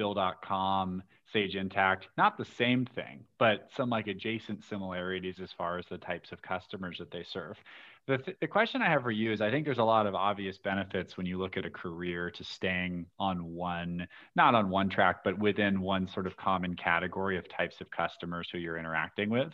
Bill.com, 0.00 1.02
Sage 1.30 1.56
Intacct, 1.56 2.04
not 2.16 2.38
the 2.38 2.44
same 2.46 2.86
thing, 2.86 3.22
but 3.38 3.68
some 3.76 3.90
like 3.90 4.06
adjacent 4.06 4.64
similarities 4.64 5.40
as 5.42 5.52
far 5.52 5.76
as 5.76 5.84
the 5.90 5.98
types 5.98 6.32
of 6.32 6.40
customers 6.40 6.96
that 6.96 7.10
they 7.10 7.22
serve. 7.22 7.58
The, 8.06 8.16
th- 8.16 8.38
the 8.40 8.46
question 8.46 8.80
I 8.80 8.88
have 8.88 9.02
for 9.02 9.10
you 9.10 9.30
is 9.30 9.42
I 9.42 9.50
think 9.50 9.66
there's 9.66 9.76
a 9.76 9.84
lot 9.84 10.06
of 10.06 10.14
obvious 10.14 10.56
benefits 10.56 11.18
when 11.18 11.26
you 11.26 11.36
look 11.36 11.58
at 11.58 11.66
a 11.66 11.70
career 11.70 12.30
to 12.30 12.42
staying 12.42 13.04
on 13.18 13.52
one, 13.52 14.08
not 14.34 14.54
on 14.54 14.70
one 14.70 14.88
track, 14.88 15.22
but 15.22 15.38
within 15.38 15.82
one 15.82 16.08
sort 16.08 16.26
of 16.26 16.34
common 16.34 16.76
category 16.76 17.36
of 17.36 17.46
types 17.50 17.82
of 17.82 17.90
customers 17.90 18.48
who 18.50 18.56
you're 18.56 18.78
interacting 18.78 19.28
with. 19.28 19.52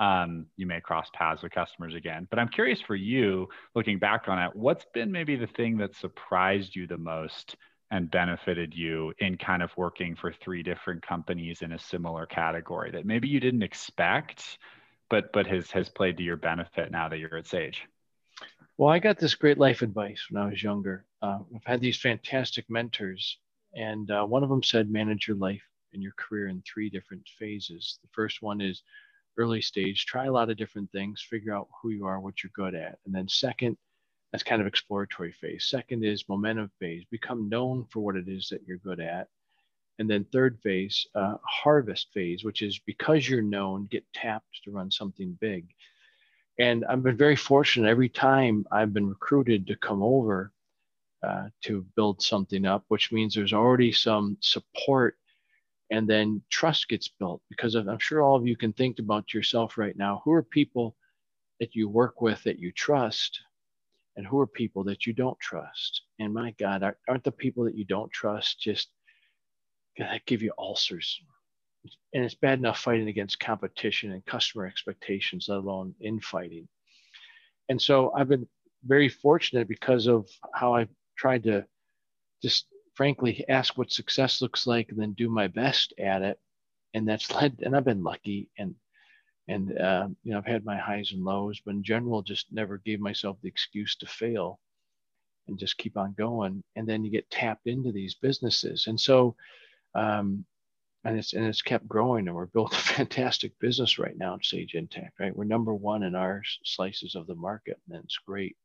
Um, 0.00 0.46
you 0.56 0.66
may 0.66 0.80
cross 0.80 1.08
paths 1.14 1.44
with 1.44 1.52
customers 1.52 1.94
again, 1.94 2.26
but 2.30 2.40
I'm 2.40 2.48
curious 2.48 2.80
for 2.80 2.96
you, 2.96 3.46
looking 3.76 4.00
back 4.00 4.24
on 4.26 4.40
it, 4.40 4.50
what's 4.56 4.86
been 4.92 5.12
maybe 5.12 5.36
the 5.36 5.46
thing 5.46 5.76
that 5.76 5.94
surprised 5.94 6.74
you 6.74 6.88
the 6.88 6.98
most 6.98 7.54
and 7.90 8.10
benefited 8.10 8.74
you 8.74 9.12
in 9.18 9.36
kind 9.36 9.62
of 9.62 9.70
working 9.76 10.16
for 10.16 10.32
three 10.32 10.62
different 10.62 11.02
companies 11.02 11.62
in 11.62 11.72
a 11.72 11.78
similar 11.78 12.26
category 12.26 12.90
that 12.90 13.06
maybe 13.06 13.28
you 13.28 13.40
didn't 13.40 13.62
expect 13.62 14.58
but 15.10 15.32
but 15.32 15.46
has 15.46 15.70
has 15.70 15.88
played 15.88 16.16
to 16.16 16.22
your 16.22 16.36
benefit 16.36 16.90
now 16.90 17.08
that 17.08 17.18
you're 17.18 17.36
at 17.36 17.46
Sage? 17.46 17.82
Well, 18.76 18.90
I 18.90 18.98
got 18.98 19.18
this 19.18 19.34
great 19.34 19.58
life 19.58 19.82
advice 19.82 20.26
when 20.28 20.42
I 20.42 20.50
was 20.50 20.62
younger. 20.62 21.04
Uh, 21.22 21.38
I've 21.54 21.64
had 21.64 21.80
these 21.80 21.98
fantastic 21.98 22.68
mentors, 22.68 23.38
and 23.74 24.10
uh, 24.10 24.24
one 24.24 24.42
of 24.42 24.48
them 24.48 24.62
said, 24.62 24.90
"Manage 24.90 25.28
your 25.28 25.36
life 25.36 25.62
and 25.92 26.02
your 26.02 26.12
career 26.16 26.48
in 26.48 26.62
three 26.62 26.90
different 26.90 27.26
phases. 27.38 27.98
The 28.02 28.08
first 28.12 28.42
one 28.42 28.60
is 28.60 28.82
early 29.38 29.60
stage, 29.60 30.06
try 30.06 30.26
a 30.26 30.32
lot 30.32 30.50
of 30.50 30.56
different 30.56 30.90
things, 30.92 31.22
figure 31.22 31.54
out 31.54 31.68
who 31.80 31.90
you 31.90 32.06
are, 32.06 32.20
what 32.20 32.42
you're 32.42 32.50
good 32.54 32.74
at. 32.74 32.98
And 33.04 33.14
then 33.14 33.28
second, 33.28 33.76
that's 34.34 34.42
kind 34.42 34.60
of 34.60 34.66
exploratory 34.66 35.30
phase. 35.30 35.66
Second 35.66 36.04
is 36.04 36.28
momentum 36.28 36.68
phase, 36.80 37.04
become 37.08 37.48
known 37.48 37.86
for 37.88 38.00
what 38.00 38.16
it 38.16 38.26
is 38.26 38.48
that 38.48 38.66
you're 38.66 38.78
good 38.78 38.98
at. 38.98 39.28
And 40.00 40.10
then 40.10 40.24
third 40.24 40.58
phase, 40.60 41.06
uh, 41.14 41.36
harvest 41.48 42.08
phase, 42.12 42.42
which 42.42 42.60
is 42.60 42.80
because 42.80 43.28
you're 43.28 43.42
known, 43.42 43.86
get 43.92 44.02
tapped 44.12 44.64
to 44.64 44.72
run 44.72 44.90
something 44.90 45.38
big. 45.40 45.68
And 46.58 46.84
I've 46.84 47.04
been 47.04 47.16
very 47.16 47.36
fortunate 47.36 47.88
every 47.88 48.08
time 48.08 48.66
I've 48.72 48.92
been 48.92 49.08
recruited 49.08 49.68
to 49.68 49.76
come 49.76 50.02
over 50.02 50.50
uh, 51.22 51.50
to 51.66 51.86
build 51.94 52.20
something 52.20 52.66
up, 52.66 52.82
which 52.88 53.12
means 53.12 53.36
there's 53.36 53.52
already 53.52 53.92
some 53.92 54.36
support 54.40 55.16
and 55.92 56.08
then 56.10 56.42
trust 56.50 56.88
gets 56.88 57.06
built 57.06 57.40
because 57.48 57.76
I'm 57.76 58.00
sure 58.00 58.20
all 58.20 58.34
of 58.34 58.48
you 58.48 58.56
can 58.56 58.72
think 58.72 58.98
about 58.98 59.32
yourself 59.32 59.78
right 59.78 59.96
now. 59.96 60.22
Who 60.24 60.32
are 60.32 60.42
people 60.42 60.96
that 61.60 61.76
you 61.76 61.88
work 61.88 62.20
with 62.20 62.42
that 62.42 62.58
you 62.58 62.72
trust? 62.72 63.40
And 64.16 64.26
who 64.26 64.38
are 64.38 64.46
people 64.46 64.84
that 64.84 65.06
you 65.06 65.12
don't 65.12 65.38
trust? 65.40 66.02
And 66.18 66.32
my 66.32 66.52
God, 66.58 66.84
aren't 67.08 67.24
the 67.24 67.32
people 67.32 67.64
that 67.64 67.76
you 67.76 67.84
don't 67.84 68.12
trust 68.12 68.60
just 68.60 68.88
that 69.98 70.24
give 70.26 70.42
you 70.42 70.52
ulcers? 70.58 71.20
And 72.14 72.24
it's 72.24 72.34
bad 72.34 72.58
enough 72.58 72.78
fighting 72.78 73.08
against 73.08 73.40
competition 73.40 74.12
and 74.12 74.24
customer 74.24 74.66
expectations, 74.66 75.46
let 75.48 75.58
alone 75.58 75.94
infighting. 76.00 76.68
And 77.68 77.80
so 77.80 78.12
I've 78.14 78.28
been 78.28 78.46
very 78.84 79.08
fortunate 79.08 79.68
because 79.68 80.06
of 80.06 80.28
how 80.52 80.74
I've 80.74 80.90
tried 81.16 81.44
to 81.44 81.66
just 82.42 82.66
frankly 82.94 83.44
ask 83.48 83.76
what 83.76 83.92
success 83.92 84.40
looks 84.40 84.66
like 84.66 84.90
and 84.90 84.98
then 84.98 85.12
do 85.12 85.28
my 85.28 85.48
best 85.48 85.92
at 85.98 86.22
it 86.22 86.38
and 86.94 87.08
that's 87.08 87.32
led 87.32 87.56
and 87.62 87.76
i've 87.76 87.84
been 87.84 88.02
lucky 88.02 88.48
and 88.58 88.74
and 89.48 89.78
uh, 89.78 90.08
you 90.22 90.32
know 90.32 90.38
i've 90.38 90.46
had 90.46 90.64
my 90.64 90.76
highs 90.76 91.12
and 91.12 91.24
lows 91.24 91.60
but 91.64 91.74
in 91.74 91.82
general 91.82 92.22
just 92.22 92.46
never 92.50 92.78
gave 92.78 93.00
myself 93.00 93.36
the 93.42 93.48
excuse 93.48 93.96
to 93.96 94.06
fail 94.06 94.58
and 95.48 95.58
just 95.58 95.78
keep 95.78 95.96
on 95.96 96.14
going. 96.16 96.62
And 96.76 96.88
then 96.88 97.04
you 97.04 97.10
get 97.10 97.30
tapped 97.30 97.66
into 97.66 97.92
these 97.92 98.14
businesses. 98.14 98.86
And 98.86 98.98
so 98.98 99.36
um, 99.94 100.44
and 101.04 101.18
it's 101.18 101.34
and 101.34 101.44
it's 101.44 101.62
kept 101.62 101.86
growing 101.86 102.26
and 102.26 102.34
we're 102.34 102.46
building 102.46 102.78
a 102.78 102.82
fantastic 102.96 103.52
business 103.60 103.98
right 103.98 104.16
now 104.16 104.34
at 104.34 104.44
sage 104.44 104.72
intacct 104.72 105.10
right? 105.20 105.36
We're 105.36 105.44
number 105.44 105.74
one 105.74 106.02
in 106.02 106.14
our 106.14 106.42
slices 106.64 107.14
of 107.14 107.26
the 107.26 107.34
market 107.34 107.78
and 107.90 108.02
it's 108.02 108.18
great. 108.26 108.56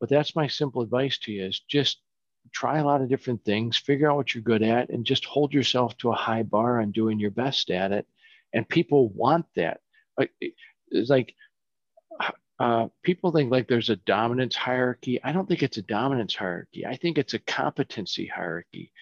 But 0.00 0.08
that's 0.08 0.36
my 0.36 0.46
simple 0.46 0.82
advice 0.82 1.18
to 1.20 1.32
you 1.32 1.44
is 1.44 1.60
just 1.60 2.00
try 2.52 2.78
a 2.78 2.84
lot 2.84 3.00
of 3.00 3.08
different 3.08 3.44
things, 3.44 3.76
figure 3.76 4.10
out 4.10 4.16
what 4.16 4.34
you're 4.34 4.42
good 4.42 4.62
at, 4.62 4.90
and 4.90 5.04
just 5.04 5.24
hold 5.24 5.52
yourself 5.52 5.96
to 5.98 6.10
a 6.10 6.16
high 6.16 6.42
bar 6.42 6.80
on 6.80 6.92
doing 6.92 7.18
your 7.18 7.30
best 7.30 7.70
at 7.70 7.90
it. 7.90 8.06
And 8.54 8.66
people 8.68 9.10
want 9.10 9.46
that. 9.56 9.80
It's 10.88 11.10
like 11.10 11.34
uh, 12.60 12.86
people 13.02 13.32
think 13.32 13.50
like 13.50 13.68
there's 13.68 13.90
a 13.90 13.96
dominance 13.96 14.54
hierarchy. 14.54 15.22
I 15.22 15.32
don't 15.32 15.46
think 15.46 15.62
it's 15.62 15.76
a 15.76 15.82
dominance 15.82 16.36
hierarchy. 16.36 16.86
I 16.86 16.96
think 16.96 17.18
it's 17.18 17.34
a 17.34 17.40
competency 17.40 18.26
hierarchy. 18.26 18.92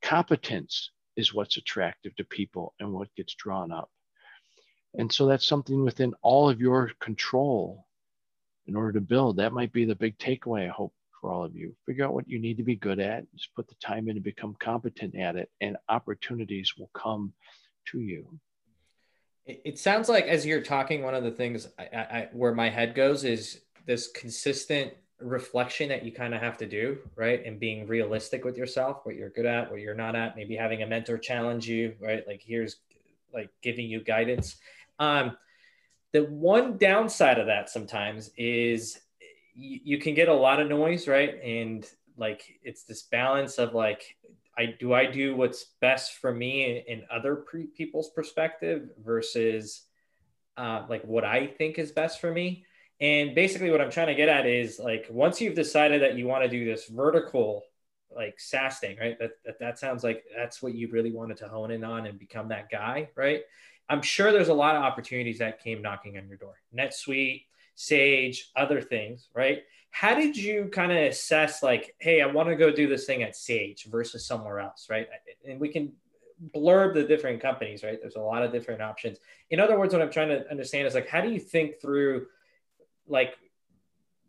Competence 0.00 0.92
is 1.16 1.34
what's 1.34 1.56
attractive 1.56 2.14
to 2.16 2.24
people 2.24 2.74
and 2.78 2.92
what 2.92 3.14
gets 3.16 3.34
drawn 3.34 3.72
up. 3.72 3.90
And 4.94 5.12
so 5.12 5.26
that's 5.26 5.46
something 5.46 5.84
within 5.84 6.14
all 6.22 6.48
of 6.48 6.60
your 6.60 6.92
control 7.00 7.86
in 8.66 8.76
order 8.76 8.92
to 8.92 9.00
build. 9.00 9.36
That 9.36 9.52
might 9.52 9.72
be 9.72 9.84
the 9.84 9.94
big 9.96 10.16
takeaway, 10.18 10.66
I 10.66 10.72
hope, 10.72 10.94
for 11.20 11.30
all 11.30 11.44
of 11.44 11.54
you. 11.54 11.74
Figure 11.86 12.06
out 12.06 12.14
what 12.14 12.28
you 12.28 12.38
need 12.38 12.56
to 12.58 12.62
be 12.62 12.76
good 12.76 13.00
at, 13.00 13.30
just 13.34 13.54
put 13.54 13.68
the 13.68 13.74
time 13.76 14.08
in 14.08 14.14
to 14.14 14.20
become 14.20 14.56
competent 14.58 15.16
at 15.16 15.36
it, 15.36 15.50
and 15.60 15.76
opportunities 15.88 16.74
will 16.78 16.90
come 16.94 17.32
to 17.86 17.98
you. 17.98 18.38
It, 19.46 19.78
sounds 19.78 20.08
like 20.08 20.26
as 20.26 20.46
you're 20.46 20.60
talking, 20.60 21.02
one 21.02 21.14
of 21.14 21.24
the 21.24 21.30
things 21.30 21.66
I, 21.78 21.82
I, 21.82 22.28
where 22.32 22.54
my 22.54 22.68
head 22.68 22.94
goes 22.94 23.24
is 23.24 23.60
this 23.86 24.08
consistent 24.08 24.92
reflection 25.20 25.88
that 25.88 26.04
you 26.04 26.12
kind 26.12 26.34
of 26.34 26.40
have 26.40 26.56
to 26.58 26.66
do, 26.66 26.98
right? 27.16 27.44
And 27.44 27.58
being 27.58 27.86
realistic 27.86 28.44
with 28.44 28.56
yourself, 28.56 29.00
what 29.04 29.16
you're 29.16 29.30
good 29.30 29.46
at, 29.46 29.70
what 29.70 29.80
you're 29.80 29.94
not 29.94 30.14
at, 30.14 30.36
maybe 30.36 30.56
having 30.56 30.82
a 30.82 30.86
mentor 30.86 31.18
challenge 31.18 31.68
you, 31.68 31.94
right? 32.00 32.26
Like 32.26 32.42
here's 32.42 32.76
like 33.32 33.50
giving 33.62 33.86
you 33.86 34.02
guidance. 34.02 34.56
Um, 34.98 35.36
the 36.12 36.24
one 36.24 36.76
downside 36.78 37.38
of 37.38 37.46
that 37.46 37.70
sometimes 37.70 38.30
is 38.36 39.00
you, 39.54 39.80
you 39.84 39.98
can 39.98 40.14
get 40.14 40.28
a 40.28 40.34
lot 40.34 40.60
of 40.60 40.68
noise, 40.68 41.06
right? 41.06 41.42
And 41.42 41.86
like 42.16 42.58
it's 42.62 42.84
this 42.84 43.02
balance 43.02 43.58
of 43.58 43.74
like 43.74 44.16
I 44.60 44.74
do 44.78 44.92
I 44.92 45.06
do 45.06 45.34
what's 45.34 45.64
best 45.80 46.18
for 46.18 46.34
me 46.34 46.84
in, 46.86 46.98
in 46.98 47.06
other 47.10 47.36
pre- 47.36 47.68
people's 47.68 48.10
perspective 48.10 48.90
versus 49.02 49.86
uh, 50.58 50.84
like 50.86 51.02
what 51.04 51.24
I 51.24 51.46
think 51.46 51.78
is 51.78 51.92
best 51.92 52.20
for 52.20 52.30
me. 52.30 52.66
And 53.00 53.34
basically, 53.34 53.70
what 53.70 53.80
I'm 53.80 53.90
trying 53.90 54.08
to 54.08 54.14
get 54.14 54.28
at 54.28 54.44
is 54.44 54.78
like 54.78 55.06
once 55.08 55.40
you've 55.40 55.54
decided 55.54 56.02
that 56.02 56.16
you 56.16 56.26
want 56.26 56.42
to 56.44 56.48
do 56.50 56.66
this 56.66 56.88
vertical 56.88 57.62
like 58.14 58.38
SaaS 58.38 58.78
thing, 58.80 58.98
right? 59.00 59.18
That, 59.18 59.30
that 59.46 59.58
that 59.60 59.78
sounds 59.78 60.04
like 60.04 60.24
that's 60.36 60.60
what 60.60 60.74
you 60.74 60.88
really 60.90 61.12
wanted 61.12 61.38
to 61.38 61.48
hone 61.48 61.70
in 61.70 61.82
on 61.82 62.06
and 62.06 62.18
become 62.18 62.48
that 62.48 62.68
guy, 62.70 63.08
right? 63.16 63.40
I'm 63.88 64.02
sure 64.02 64.30
there's 64.30 64.48
a 64.48 64.54
lot 64.54 64.76
of 64.76 64.82
opportunities 64.82 65.38
that 65.38 65.64
came 65.64 65.80
knocking 65.80 66.18
on 66.18 66.28
your 66.28 66.36
door. 66.36 66.60
NetSuite, 66.76 67.44
Sage, 67.80 68.50
other 68.56 68.80
things, 68.80 69.28
right? 69.34 69.62
How 69.90 70.14
did 70.14 70.36
you 70.36 70.68
kind 70.70 70.92
of 70.92 70.98
assess, 70.98 71.62
like, 71.62 71.94
hey, 71.98 72.20
I 72.20 72.26
want 72.26 72.48
to 72.48 72.56
go 72.56 72.70
do 72.70 72.86
this 72.86 73.06
thing 73.06 73.22
at 73.22 73.34
Sage 73.34 73.86
versus 73.86 74.26
somewhere 74.26 74.60
else, 74.60 74.88
right? 74.90 75.08
And 75.48 75.58
we 75.58 75.68
can 75.68 75.92
blurb 76.54 76.94
the 76.94 77.04
different 77.04 77.40
companies, 77.40 77.82
right? 77.82 77.98
There's 78.00 78.16
a 78.16 78.20
lot 78.20 78.42
of 78.42 78.52
different 78.52 78.82
options. 78.82 79.18
In 79.48 79.60
other 79.60 79.78
words, 79.78 79.94
what 79.94 80.02
I'm 80.02 80.10
trying 80.10 80.28
to 80.28 80.48
understand 80.50 80.86
is 80.86 80.94
like, 80.94 81.08
how 81.08 81.22
do 81.22 81.30
you 81.30 81.40
think 81.40 81.80
through, 81.80 82.26
like, 83.08 83.34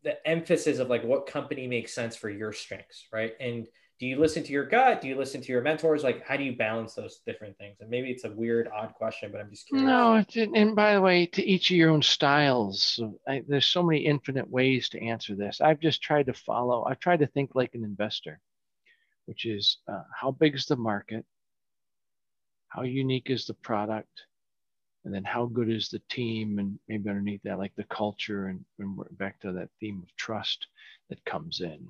the 0.04 0.26
emphasis 0.28 0.80
of 0.80 0.90
like 0.90 1.04
what 1.04 1.28
company 1.28 1.68
makes 1.68 1.94
sense 1.94 2.16
for 2.16 2.30
your 2.30 2.52
strengths, 2.54 3.06
right? 3.14 3.34
And 3.40 3.68
do 4.02 4.08
you 4.08 4.20
listen 4.20 4.42
to 4.42 4.52
your 4.52 4.66
gut? 4.66 5.00
Do 5.00 5.08
you 5.08 5.16
listen 5.16 5.42
to 5.42 5.52
your 5.52 5.62
mentors? 5.62 6.04
Like, 6.04 6.26
how 6.26 6.36
do 6.36 6.44
you 6.44 6.56
balance 6.56 6.96
those 6.96 7.22
different 7.24 7.56
things? 7.60 7.78
And 7.82 7.90
maybe 7.92 8.10
it's 8.10 8.24
a 8.24 8.32
weird, 8.32 8.68
odd 8.76 8.96
question, 8.96 9.32
but 9.32 9.40
I'm 9.40 9.52
just 9.52 9.68
curious. 9.68 9.86
No, 9.86 10.26
and 10.56 10.76
by 10.76 10.96
the 10.96 11.02
way, 11.02 11.28
to 11.28 11.44
each 11.44 11.70
of 11.70 11.78
your 11.78 11.92
own 11.92 12.02
styles, 12.02 13.00
I, 13.28 13.44
there's 13.48 13.68
so 13.68 13.84
many 13.84 14.00
infinite 14.00 14.50
ways 14.50 14.90
to 14.90 15.04
answer 15.04 15.36
this. 15.36 15.62
I've 15.62 15.80
just 15.80 16.02
tried 16.02 16.26
to 16.26 16.34
follow. 16.34 16.84
I've 16.86 17.00
tried 17.00 17.20
to 17.20 17.28
think 17.28 17.52
like 17.54 17.76
an 17.76 17.84
investor, 17.84 18.40
which 19.28 19.46
is 19.46 19.78
uh, 19.88 20.02
how 20.20 20.32
big 20.32 20.56
is 20.56 20.66
the 20.66 20.78
market, 20.78 21.24
how 22.70 22.82
unique 22.82 23.30
is 23.30 23.46
the 23.46 23.54
product, 23.54 24.24
and 25.06 25.14
then 25.14 25.24
how 25.24 25.46
good 25.46 25.70
is 25.70 25.90
the 25.90 26.02
team, 26.10 26.58
and 26.58 26.80
maybe 26.88 27.08
underneath 27.08 27.44
that, 27.44 27.60
like 27.60 27.76
the 27.76 27.84
culture, 27.84 28.48
and, 28.48 28.66
and 28.80 28.98
back 29.20 29.40
to 29.42 29.52
that 29.52 29.70
theme 29.80 30.02
of 30.02 30.16
trust 30.16 30.66
that 31.10 31.24
comes 31.24 31.62
in. 31.62 31.86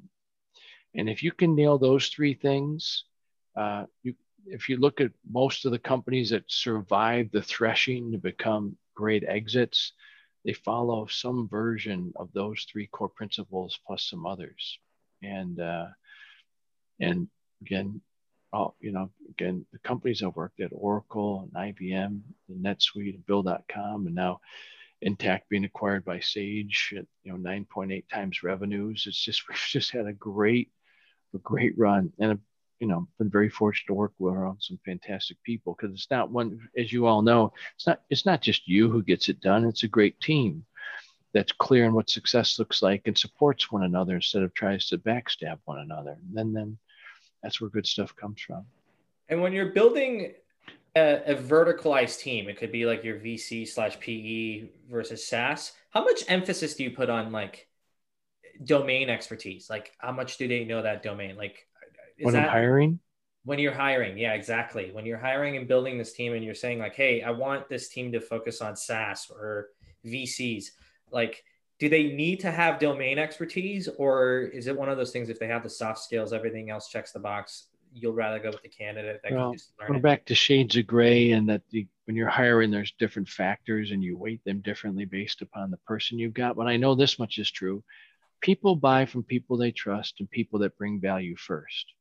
And 0.96 1.10
if 1.10 1.24
you 1.24 1.32
can 1.32 1.56
nail 1.56 1.78
those 1.78 2.08
three 2.08 2.34
things, 2.34 3.06
uh, 3.56 3.86
you, 4.04 4.16
if 4.46 4.70
you 4.70 4.78
look 4.78 5.00
at 5.02 5.12
most 5.30 5.66
of 5.66 5.72
the 5.72 5.80
companies 5.80 6.32
that 6.32 6.44
survive 6.48 7.30
the 7.32 7.42
threshing 7.42 8.12
to 8.12 8.18
become 8.18 8.78
great 8.96 9.24
exits, 9.28 9.94
they 10.44 10.54
follow 10.54 11.06
some 11.06 11.48
version 11.48 12.12
of 12.16 12.30
those 12.34 12.66
three 12.72 12.88
core 12.88 13.10
principles 13.10 13.80
plus 13.86 14.04
some 14.04 14.26
others. 14.26 14.80
And 15.22 15.60
uh, 15.60 15.88
and 17.00 17.28
again, 17.62 18.02
oh, 18.54 18.74
you 18.80 18.92
know, 18.92 19.12
again, 19.30 19.66
the 19.72 19.80
companies 19.80 20.24
I've 20.24 20.36
worked 20.36 20.60
at, 20.60 20.72
Oracle 20.74 21.50
and 21.56 21.76
IBM, 21.76 22.22
the 22.50 22.56
NetSuite, 22.56 23.16
and 23.16 23.26
Bill.com, 23.26 24.08
and 24.08 24.16
now 24.16 24.42
Intacct 25.06 25.42
being 25.50 25.66
acquired 25.66 26.06
by 26.06 26.20
Sage 26.20 26.94
at 26.96 27.06
you 27.24 27.32
know 27.32 27.38
9.8 27.38 28.08
times 28.08 28.44
revenues. 28.44 29.06
It's 29.08 29.24
just 29.24 29.44
we've 29.50 29.58
just 29.58 29.92
had 29.92 30.08
a 30.08 30.14
great 30.14 30.70
a 31.34 31.40
great 31.40 31.78
run 31.78 32.12
and 32.20 32.40
you 32.80 32.88
know 32.88 33.08
been 33.20 33.30
very 33.30 33.50
fortunate 33.50 33.88
to 33.88 33.94
work 33.94 34.14
with 34.20 34.34
around 34.34 34.58
some 34.60 34.80
fantastic 34.86 35.38
people 35.44 35.76
because 35.80 35.94
it's 35.94 36.10
not 36.12 36.32
one 36.32 36.60
as 36.78 36.92
you 36.92 37.06
all 37.06 37.22
know 37.22 37.54
it's 37.76 37.88
not 37.88 38.02
it's 38.10 38.26
not 38.26 38.42
just 38.42 38.68
you 38.68 38.90
who 38.90 39.04
gets 39.04 39.30
it 39.30 39.40
done 39.42 39.66
it's 39.66 39.84
a 39.84 39.88
great 39.88 40.20
team 40.20 40.66
that's 41.34 41.52
clear 41.52 41.86
on 41.86 41.94
what 41.94 42.10
success 42.10 42.60
looks 42.60 42.82
like 42.82 43.04
and 43.06 43.18
supports 43.18 43.72
one 43.72 43.84
another 43.84 44.16
instead 44.16 44.44
of 44.44 44.54
tries 44.54 44.88
to 44.88 44.98
backstab 44.98 45.60
one 45.66 45.80
another. 45.80 46.18
And 46.28 46.38
then 46.38 46.54
then 46.54 46.78
that's 47.42 47.62
where 47.62 47.70
good 47.70 47.88
stuff 47.88 48.16
comes 48.16 48.42
from. 48.42 48.66
And 49.30 49.42
when 49.42 49.54
you're 49.54 49.72
building 49.72 50.34
a, 50.96 51.34
a 51.34 51.36
verticalized 51.36 52.20
team 52.20 52.50
it 52.50 52.58
could 52.58 52.72
be 52.72 52.86
like 52.86 53.02
your 53.02 53.16
vc 53.18 53.66
slash 53.70 53.98
pe 54.02 54.66
versus 54.90 55.26
saas 55.26 55.72
how 55.92 56.04
much 56.04 56.26
emphasis 56.28 56.76
do 56.76 56.84
you 56.84 56.92
put 56.92 57.10
on 57.10 57.32
like 57.32 57.70
domain 58.64 59.10
expertise? 59.10 59.70
Like, 59.70 59.94
how 60.00 60.12
much 60.12 60.38
do 60.38 60.48
they 60.48 60.64
know 60.66 60.82
that 60.82 61.04
domain? 61.04 61.36
Like, 61.38 61.68
when 62.20 62.34
that, 62.34 62.44
I'm 62.44 62.46
hiring? 62.46 63.00
When 63.44 63.58
you're 63.60 63.74
hiring, 63.74 64.18
yeah, 64.18 64.34
exactly. 64.34 64.92
When 64.92 65.06
you're 65.06 65.18
hiring 65.18 65.58
and 65.58 65.68
building 65.68 65.98
this 65.98 66.14
team, 66.14 66.34
and 66.34 66.44
you're 66.46 66.54
saying 66.54 66.80
like, 66.80 66.96
"Hey, 66.96 67.24
I 67.24 67.32
want 67.32 67.70
this 67.70 67.90
team 67.90 68.12
to 68.12 68.22
focus 68.22 68.62
on 68.62 68.76
SaaS 68.76 69.32
or 69.32 69.70
VCs," 70.06 70.72
like, 71.12 71.44
do 71.80 71.90
they 71.90 72.04
need 72.14 72.40
to 72.42 72.52
have 72.52 72.80
domain 72.80 73.18
expertise, 73.18 73.88
or 73.88 74.42
is 74.42 74.68
it 74.68 74.78
one 74.78 74.90
of 74.90 74.98
those 74.98 75.12
things? 75.12 75.30
If 75.30 75.40
they 75.40 75.48
have 75.48 75.64
the 75.64 75.70
soft 75.70 76.00
skills, 76.00 76.34
everything 76.34 76.70
else 76.70 76.90
checks 76.90 77.12
the 77.12 77.20
box. 77.20 77.68
you'll 77.94 78.14
rather 78.14 78.40
go 78.40 78.52
with 78.52 78.62
the 78.62 78.70
candidate 78.70 79.22
that 79.24 79.36
Well, 79.36 79.50
can 79.50 79.58
just 79.58 79.74
learn 79.80 80.00
back 80.02 80.26
to 80.26 80.36
shades 80.36 80.76
of 80.78 80.88
gray, 80.88 81.32
and 81.32 81.50
that 81.50 81.64
the, 81.70 81.88
when 82.06 82.16
you're 82.16 82.30
hiring, 82.30 82.70
there's 82.72 82.94
different 83.00 83.30
factors, 83.30 83.92
and 83.92 84.04
you 84.04 84.18
weight 84.18 84.44
them 84.44 84.62
differently 84.62 85.06
based 85.06 85.42
upon 85.42 85.72
the 85.72 85.78
person 85.78 86.20
you've 86.20 86.34
got. 86.34 86.56
But 86.56 86.68
I 86.68 86.78
know 86.78 86.96
this 86.96 87.18
much 87.20 87.38
is 87.38 87.50
true: 87.52 87.84
people 88.42 88.76
buy 88.76 89.06
from 89.06 89.24
people 89.24 89.58
they 89.58 89.72
trust 89.72 90.16
and 90.20 90.30
people 90.30 90.60
that 90.60 90.78
bring 90.78 91.00
value 91.00 91.36
first. 91.36 91.94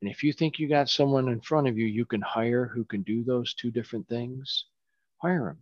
And 0.00 0.10
if 0.10 0.24
you 0.24 0.32
think 0.32 0.58
you 0.58 0.68
got 0.68 0.90
someone 0.90 1.28
in 1.28 1.40
front 1.40 1.68
of 1.68 1.78
you 1.78 1.86
you 1.86 2.04
can 2.04 2.20
hire 2.20 2.66
who 2.66 2.84
can 2.84 3.02
do 3.02 3.22
those 3.22 3.54
two 3.54 3.70
different 3.70 4.08
things, 4.08 4.66
hire 5.18 5.44
them. 5.44 5.58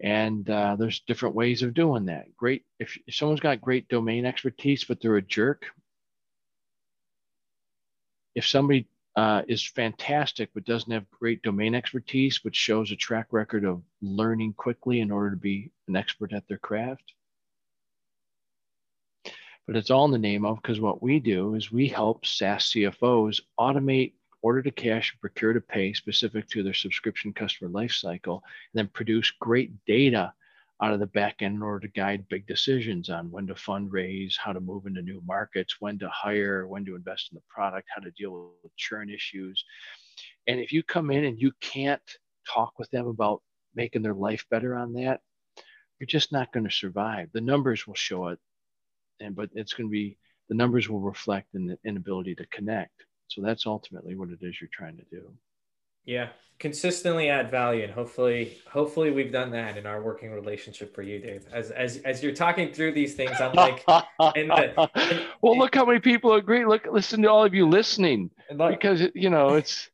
And 0.00 0.48
uh, 0.48 0.76
there's 0.76 1.00
different 1.00 1.34
ways 1.34 1.62
of 1.62 1.74
doing 1.74 2.06
that. 2.06 2.34
Great 2.36 2.64
if, 2.78 2.96
if 3.06 3.14
someone's 3.14 3.40
got 3.40 3.60
great 3.60 3.88
domain 3.88 4.24
expertise, 4.24 4.84
but 4.84 5.00
they're 5.00 5.16
a 5.16 5.22
jerk. 5.22 5.66
If 8.34 8.46
somebody 8.46 8.86
uh, 9.16 9.42
is 9.48 9.66
fantastic 9.66 10.48
but 10.54 10.64
doesn't 10.64 10.92
have 10.92 11.10
great 11.10 11.42
domain 11.42 11.74
expertise, 11.74 12.38
but 12.38 12.54
shows 12.54 12.90
a 12.92 12.96
track 12.96 13.26
record 13.32 13.64
of 13.64 13.82
learning 14.00 14.54
quickly 14.54 15.00
in 15.00 15.10
order 15.10 15.30
to 15.30 15.36
be 15.36 15.72
an 15.88 15.96
expert 15.96 16.32
at 16.32 16.46
their 16.48 16.58
craft. 16.58 17.02
But 19.68 19.76
it's 19.76 19.90
all 19.90 20.06
in 20.06 20.12
the 20.12 20.18
name 20.18 20.46
of 20.46 20.62
because 20.62 20.80
what 20.80 21.02
we 21.02 21.20
do 21.20 21.54
is 21.54 21.70
we 21.70 21.88
help 21.88 22.24
SaaS 22.24 22.72
CFOs 22.72 23.42
automate 23.60 24.14
order 24.40 24.62
to 24.62 24.70
cash 24.70 25.12
and 25.12 25.20
procure 25.20 25.52
to 25.52 25.60
pay 25.60 25.92
specific 25.92 26.48
to 26.48 26.62
their 26.62 26.72
subscription 26.72 27.34
customer 27.34 27.70
lifecycle, 27.70 28.36
and 28.36 28.72
then 28.72 28.88
produce 28.88 29.30
great 29.30 29.72
data 29.84 30.32
out 30.82 30.94
of 30.94 31.00
the 31.00 31.06
back 31.06 31.42
end 31.42 31.56
in 31.56 31.62
order 31.62 31.86
to 31.86 31.92
guide 31.92 32.26
big 32.30 32.46
decisions 32.46 33.10
on 33.10 33.30
when 33.30 33.46
to 33.46 33.52
fundraise, 33.52 34.38
how 34.38 34.54
to 34.54 34.60
move 34.60 34.86
into 34.86 35.02
new 35.02 35.22
markets, 35.26 35.76
when 35.80 35.98
to 35.98 36.08
hire, 36.08 36.66
when 36.66 36.86
to 36.86 36.96
invest 36.96 37.28
in 37.30 37.36
the 37.36 37.42
product, 37.46 37.88
how 37.94 38.00
to 38.00 38.10
deal 38.12 38.52
with 38.62 38.74
churn 38.76 39.10
issues. 39.10 39.62
And 40.46 40.60
if 40.60 40.72
you 40.72 40.82
come 40.82 41.10
in 41.10 41.26
and 41.26 41.38
you 41.38 41.52
can't 41.60 42.00
talk 42.50 42.78
with 42.78 42.90
them 42.90 43.06
about 43.06 43.42
making 43.74 44.00
their 44.00 44.14
life 44.14 44.46
better 44.50 44.74
on 44.74 44.94
that, 44.94 45.20
you're 46.00 46.06
just 46.06 46.32
not 46.32 46.52
going 46.54 46.64
to 46.64 46.74
survive. 46.74 47.28
The 47.34 47.42
numbers 47.42 47.86
will 47.86 47.94
show 47.94 48.28
it, 48.28 48.38
and 49.20 49.34
but 49.34 49.50
it's 49.54 49.72
going 49.72 49.88
to 49.88 49.92
be 49.92 50.16
the 50.48 50.54
numbers 50.54 50.88
will 50.88 51.00
reflect 51.00 51.54
in 51.54 51.66
the 51.66 51.78
inability 51.84 52.34
to 52.36 52.46
connect. 52.46 53.04
So 53.28 53.42
that's 53.42 53.66
ultimately 53.66 54.14
what 54.16 54.30
it 54.30 54.38
is 54.42 54.60
you're 54.60 54.70
trying 54.72 54.96
to 54.96 55.04
do. 55.10 55.30
Yeah, 56.06 56.30
consistently 56.58 57.28
add 57.28 57.50
value, 57.50 57.84
and 57.84 57.92
hopefully, 57.92 58.56
hopefully, 58.66 59.10
we've 59.10 59.30
done 59.30 59.50
that 59.50 59.76
in 59.76 59.84
our 59.84 60.00
working 60.02 60.30
relationship 60.30 60.94
for 60.94 61.02
you, 61.02 61.18
Dave. 61.18 61.44
As 61.52 61.70
as 61.70 61.98
as 61.98 62.22
you're 62.22 62.32
talking 62.34 62.72
through 62.72 62.92
these 62.92 63.14
things, 63.14 63.32
I'm 63.38 63.52
like, 63.52 63.84
and 64.34 64.48
the- 64.50 64.90
and- 64.94 65.26
well, 65.42 65.58
look 65.58 65.74
how 65.74 65.84
many 65.84 65.98
people 66.00 66.32
agree. 66.34 66.64
Look, 66.64 66.86
listen 66.90 67.20
to 67.22 67.28
all 67.30 67.44
of 67.44 67.52
you 67.52 67.68
listening 67.68 68.30
because 68.70 69.02
you 69.14 69.28
know 69.28 69.54
it's 69.56 69.90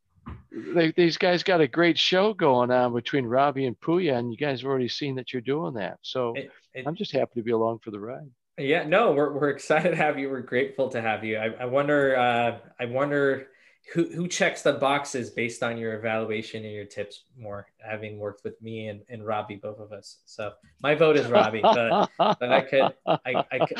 they, 0.52 0.92
these 0.92 1.18
guys 1.18 1.42
got 1.42 1.60
a 1.60 1.66
great 1.66 1.98
show 1.98 2.32
going 2.32 2.70
on 2.70 2.94
between 2.94 3.24
Robbie 3.26 3.66
and 3.66 3.78
Puya, 3.80 4.16
and 4.16 4.30
you 4.30 4.36
guys 4.38 4.60
have 4.60 4.68
already 4.70 4.86
seen 4.88 5.16
that 5.16 5.32
you're 5.32 5.42
doing 5.42 5.74
that. 5.74 5.98
So 6.02 6.34
it- 6.36 6.52
it- 6.74 6.86
I'm 6.86 6.94
just 6.94 7.10
happy 7.10 7.32
to 7.40 7.42
be 7.42 7.50
along 7.50 7.80
for 7.80 7.90
the 7.90 7.98
ride. 7.98 8.30
Yeah, 8.56 8.84
no, 8.84 9.12
we're 9.12 9.32
we're 9.32 9.50
excited 9.50 9.90
to 9.90 9.96
have 9.96 10.18
you. 10.18 10.30
We're 10.30 10.40
grateful 10.40 10.88
to 10.90 11.00
have 11.00 11.24
you. 11.24 11.38
I, 11.38 11.46
I 11.60 11.64
wonder, 11.64 12.16
uh, 12.16 12.58
I 12.78 12.84
wonder 12.86 13.48
who 13.92 14.04
who 14.14 14.28
checks 14.28 14.62
the 14.62 14.74
boxes 14.74 15.30
based 15.30 15.62
on 15.62 15.76
your 15.76 15.94
evaluation 15.98 16.64
and 16.64 16.72
your 16.72 16.84
tips 16.84 17.24
more, 17.36 17.66
having 17.78 18.18
worked 18.18 18.44
with 18.44 18.60
me 18.62 18.86
and, 18.88 19.02
and 19.08 19.26
Robbie, 19.26 19.56
both 19.56 19.80
of 19.80 19.90
us. 19.92 20.18
So 20.24 20.52
my 20.82 20.94
vote 20.94 21.16
is 21.16 21.26
Robbie, 21.26 21.62
but 21.62 22.08
but 22.18 22.52
I 22.52 22.60
could, 22.60 22.94
I, 23.06 23.44
I 23.50 23.58
could, 23.66 23.78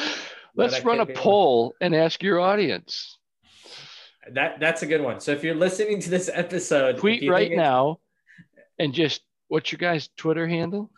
Let's 0.57 0.75
I 0.75 0.81
run 0.83 1.01
a 1.01 1.07
could 1.07 1.15
be- 1.15 1.21
poll 1.21 1.75
and 1.81 1.95
ask 1.95 2.23
your 2.23 2.41
audience. 2.41 3.19
that 4.33 4.59
that's 4.59 4.83
a 4.83 4.87
good 4.87 5.03
one. 5.03 5.21
So 5.21 5.31
if 5.33 5.45
you're 5.45 5.55
listening 5.55 6.01
to 6.01 6.11
this 6.11 6.29
episode, 6.33 6.99
Tweet 6.99 7.31
right 7.31 7.53
now, 7.53 8.01
and 8.79 8.93
just 8.93 9.23
what's 9.49 9.71
your 9.71 9.79
guys' 9.79 10.09
Twitter 10.17 10.49
handle? 10.49 10.91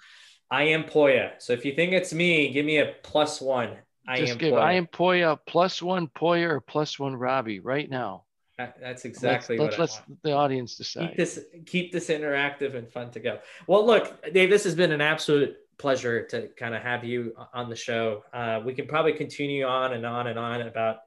I 0.50 0.64
am 0.64 0.84
Poya. 0.84 1.32
So 1.38 1.52
if 1.52 1.64
you 1.64 1.74
think 1.74 1.92
it's 1.92 2.12
me, 2.12 2.52
give 2.52 2.64
me 2.64 2.78
a 2.78 2.94
plus 3.02 3.40
one. 3.40 3.76
I 4.08 4.18
just 4.18 4.32
am 4.32 4.38
give 4.38 4.54
Poya. 4.54 4.60
I 4.60 4.72
am 4.74 4.86
Poya 4.86 5.38
plus 5.46 5.82
one 5.82 6.08
Poya 6.08 6.48
or 6.48 6.60
plus 6.60 6.98
one 6.98 7.14
Robbie 7.14 7.60
right 7.60 7.88
now. 7.88 8.24
That- 8.58 8.78
that's 8.80 9.04
exactly 9.04 9.58
let's, 9.58 9.72
what 9.72 9.80
let's, 9.80 10.00
let's 10.08 10.20
the 10.22 10.32
audience 10.32 10.76
decide. 10.76 11.08
keep 11.08 11.16
this 11.16 11.40
keep 11.66 11.92
this 11.92 12.08
interactive 12.08 12.74
and 12.74 12.90
fun 12.90 13.10
to 13.10 13.20
go. 13.20 13.38
Well, 13.66 13.84
look, 13.84 14.32
Dave, 14.32 14.48
this 14.48 14.64
has 14.64 14.74
been 14.74 14.92
an 14.92 15.00
absolute 15.02 15.56
pleasure 15.78 16.24
to 16.28 16.48
kind 16.56 16.74
of 16.74 16.82
have 16.82 17.04
you 17.04 17.36
on 17.52 17.68
the 17.68 17.76
show. 17.76 18.24
Uh, 18.32 18.60
we 18.64 18.72
can 18.72 18.86
probably 18.86 19.12
continue 19.12 19.66
on 19.66 19.92
and 19.92 20.06
on 20.06 20.28
and 20.28 20.38
on 20.38 20.62
about 20.62 20.98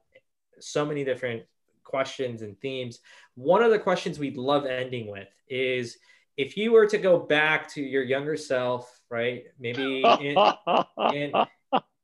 so 0.60 0.86
many 0.86 1.02
different 1.02 1.42
questions 1.82 2.42
and 2.42 2.56
themes. 2.60 3.00
One 3.34 3.62
of 3.62 3.70
the 3.70 3.78
questions 3.78 4.18
we'd 4.18 4.36
love 4.36 4.66
ending 4.66 5.10
with 5.10 5.28
is 5.48 5.98
if 6.40 6.56
you 6.56 6.72
were 6.72 6.86
to 6.86 6.96
go 6.96 7.18
back 7.18 7.68
to 7.68 7.82
your 7.82 8.02
younger 8.02 8.34
self, 8.34 9.00
right? 9.10 9.44
Maybe 9.58 10.02
in, 10.02 10.38
in, 11.12 11.32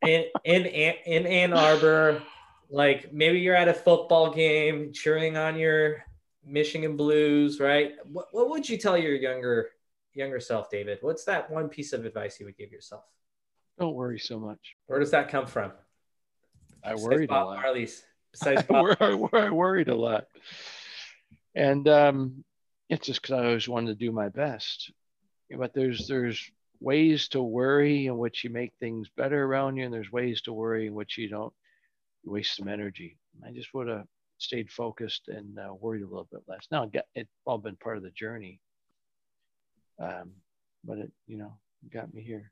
in, 0.03 0.25
in, 0.45 0.95
in 1.07 1.27
Ann 1.27 1.53
Arbor, 1.55 2.23
like 2.69 3.15
maybe 3.15 3.41
you're 3.41 3.57
at 3.57 3.69
a 3.69 3.73
football 3.75 4.31
game 4.31 4.93
cheering 4.93 5.39
on 5.39 5.59
your 5.59 6.05
Michigan 6.45 6.99
Blues, 6.99 7.61
right? 7.61 7.93
What, 8.13 8.27
what 8.33 8.51
would 8.51 8.69
you 8.69 8.77
tell 8.77 8.99
your 8.99 9.15
younger 9.15 9.71
younger 10.13 10.39
self, 10.39 10.71
David? 10.71 10.99
What's 11.01 11.25
that 11.25 11.51
one 11.51 11.71
piece 11.71 11.95
of 11.95 12.05
advice 12.05 12.39
you 12.39 12.45
would 12.45 12.59
give 12.59 12.71
yourself? 12.71 13.05
Don't 13.79 13.95
worry 13.95 14.19
so 14.19 14.39
much. 14.39 14.77
Where 14.87 15.01
does 15.01 15.13
that 15.13 15.31
come 15.31 15.47
from? 15.47 15.73
I 16.85 16.93
Besides 16.93 17.03
worried 17.09 17.31
a 17.31 17.33
Bob 17.33 17.47
lot. 17.47 17.63
Marley's. 17.63 18.03
Besides 18.33 18.65
Bob, 18.65 18.99
I 19.01 19.49
worried 19.51 19.89
a 19.89 19.95
lot. 19.95 20.27
And 21.55 21.89
um, 21.89 22.45
it's 22.89 23.07
just 23.07 23.23
because 23.23 23.35
I 23.35 23.47
always 23.47 23.69
wanted 23.69 23.99
to 23.99 24.05
do 24.07 24.13
my 24.13 24.29
best. 24.29 24.93
But 25.51 25.75
there's 25.75 26.07
there's 26.07 26.51
ways 26.81 27.29
to 27.29 27.43
worry 27.43 28.07
in 28.07 28.19
which 28.19 28.45
you 28.45 28.51
make 28.51 28.73
things 28.79 29.09
better 29.17 29.45
around 29.45 29.77
you, 29.77 29.85
and 29.85 29.95
there's 29.95 30.13
ways 30.13 30.43
to 30.43 30.53
worry 30.53 30.87
in 30.87 30.95
which 30.95 31.19
you 31.19 31.29
don't 31.29 31.53
waste 32.25 32.57
some 32.57 32.69
energy. 32.69 33.17
I 33.47 33.53
just 33.53 33.73
would 33.75 33.89
have 33.89 34.05
stayed 34.39 34.71
focused 34.71 35.29
and 35.29 35.59
uh, 35.59 35.75
worried 35.75 36.03
a 36.03 36.07
little 36.07 36.29
bit 36.31 36.43
less. 36.49 36.67
Now, 36.71 36.85
it 36.93 37.05
it's 37.15 37.31
all 37.45 37.59
been 37.59 37.77
part 37.77 37.97
of 37.97 38.03
the 38.03 38.11
journey, 38.11 38.61
um, 40.01 40.33
but 40.85 40.99
it 40.99 41.13
you 41.27 41.39
know 41.39 41.55
got 41.93 42.13
me 42.13 42.23
here. 42.23 42.51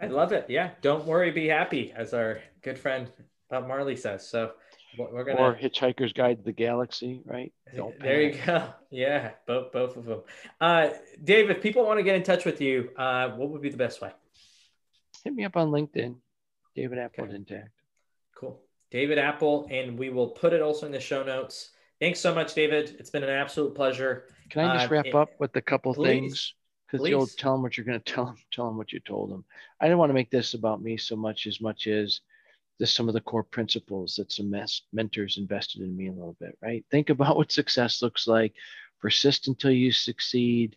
I 0.00 0.06
love 0.06 0.32
it. 0.32 0.46
Yeah, 0.48 0.70
don't 0.80 1.04
worry, 1.04 1.30
be 1.30 1.48
happy, 1.48 1.92
as 1.94 2.14
our 2.14 2.40
good 2.62 2.78
friend 2.78 3.10
Bob 3.50 3.66
Marley 3.66 3.96
says. 3.96 4.26
So 4.26 4.52
we're 4.98 5.24
gonna 5.24 5.38
Or 5.40 5.54
Hitchhiker's 5.54 6.12
Guide 6.12 6.38
to 6.38 6.42
the 6.44 6.52
Galaxy, 6.52 7.22
right? 7.24 7.52
Don't 7.74 7.98
there 8.00 8.20
you 8.22 8.38
go. 8.44 8.68
Yeah, 8.90 9.30
both 9.46 9.70
both 9.72 9.96
of 9.96 10.04
them. 10.04 10.22
Uh, 10.60 10.88
Dave, 11.22 11.48
if 11.50 11.62
people 11.62 11.84
want 11.86 11.98
to 11.98 12.02
get 12.02 12.16
in 12.16 12.22
touch 12.24 12.44
with 12.44 12.60
you, 12.60 12.90
uh, 12.96 13.30
what 13.30 13.50
would 13.50 13.62
be 13.62 13.68
the 13.70 13.76
best 13.76 14.00
way? 14.00 14.10
Hit 15.24 15.32
me 15.34 15.44
up 15.44 15.56
on 15.56 15.70
LinkedIn, 15.70 16.16
David 16.74 16.98
Apple 16.98 17.24
Okay. 17.24 17.34
Intacct. 17.34 17.68
Cool. 18.34 18.60
David 18.90 19.18
Apple, 19.18 19.68
and 19.70 19.96
we 19.98 20.10
will 20.10 20.28
put 20.30 20.52
it 20.52 20.60
also 20.62 20.86
in 20.86 20.92
the 20.92 20.98
show 21.00 21.22
notes. 21.22 21.70
Thanks 22.00 22.18
so 22.18 22.34
much, 22.34 22.54
David. 22.54 22.96
It's 22.98 23.10
been 23.10 23.22
an 23.22 23.30
absolute 23.30 23.74
pleasure. 23.74 24.24
Can 24.48 24.64
I 24.68 24.74
just 24.78 24.90
Uh, 24.90 24.94
wrap 24.94 25.06
it- 25.06 25.14
up 25.14 25.28
with 25.38 25.54
a 25.56 25.62
couple 25.62 25.94
please, 25.94 26.08
things? 26.08 26.54
Because 26.90 27.08
you'll 27.08 27.26
tell 27.28 27.52
them 27.52 27.62
what 27.62 27.76
you're 27.76 27.86
going 27.86 28.00
to 28.02 28.12
tell 28.12 28.24
them, 28.24 28.36
tell 28.50 28.66
them 28.66 28.76
what 28.76 28.92
you 28.92 28.98
told 28.98 29.30
them. 29.30 29.44
I 29.80 29.84
didn't 29.86 29.98
want 29.98 30.10
to 30.10 30.14
make 30.14 30.30
this 30.30 30.54
about 30.54 30.82
me 30.82 30.96
so 30.96 31.14
much 31.14 31.46
as 31.46 31.60
much 31.60 31.86
as 31.86 32.20
just 32.80 32.96
some 32.96 33.08
of 33.08 33.14
the 33.14 33.20
core 33.20 33.44
principles 33.44 34.14
that 34.14 34.32
some 34.32 34.52
mentors 34.92 35.36
invested 35.36 35.82
in 35.82 35.94
me 35.94 36.08
a 36.08 36.12
little 36.12 36.36
bit, 36.40 36.56
right? 36.62 36.84
Think 36.90 37.10
about 37.10 37.36
what 37.36 37.52
success 37.52 38.00
looks 38.00 38.26
like, 38.26 38.54
persist 39.00 39.48
until 39.48 39.70
you 39.70 39.92
succeed, 39.92 40.76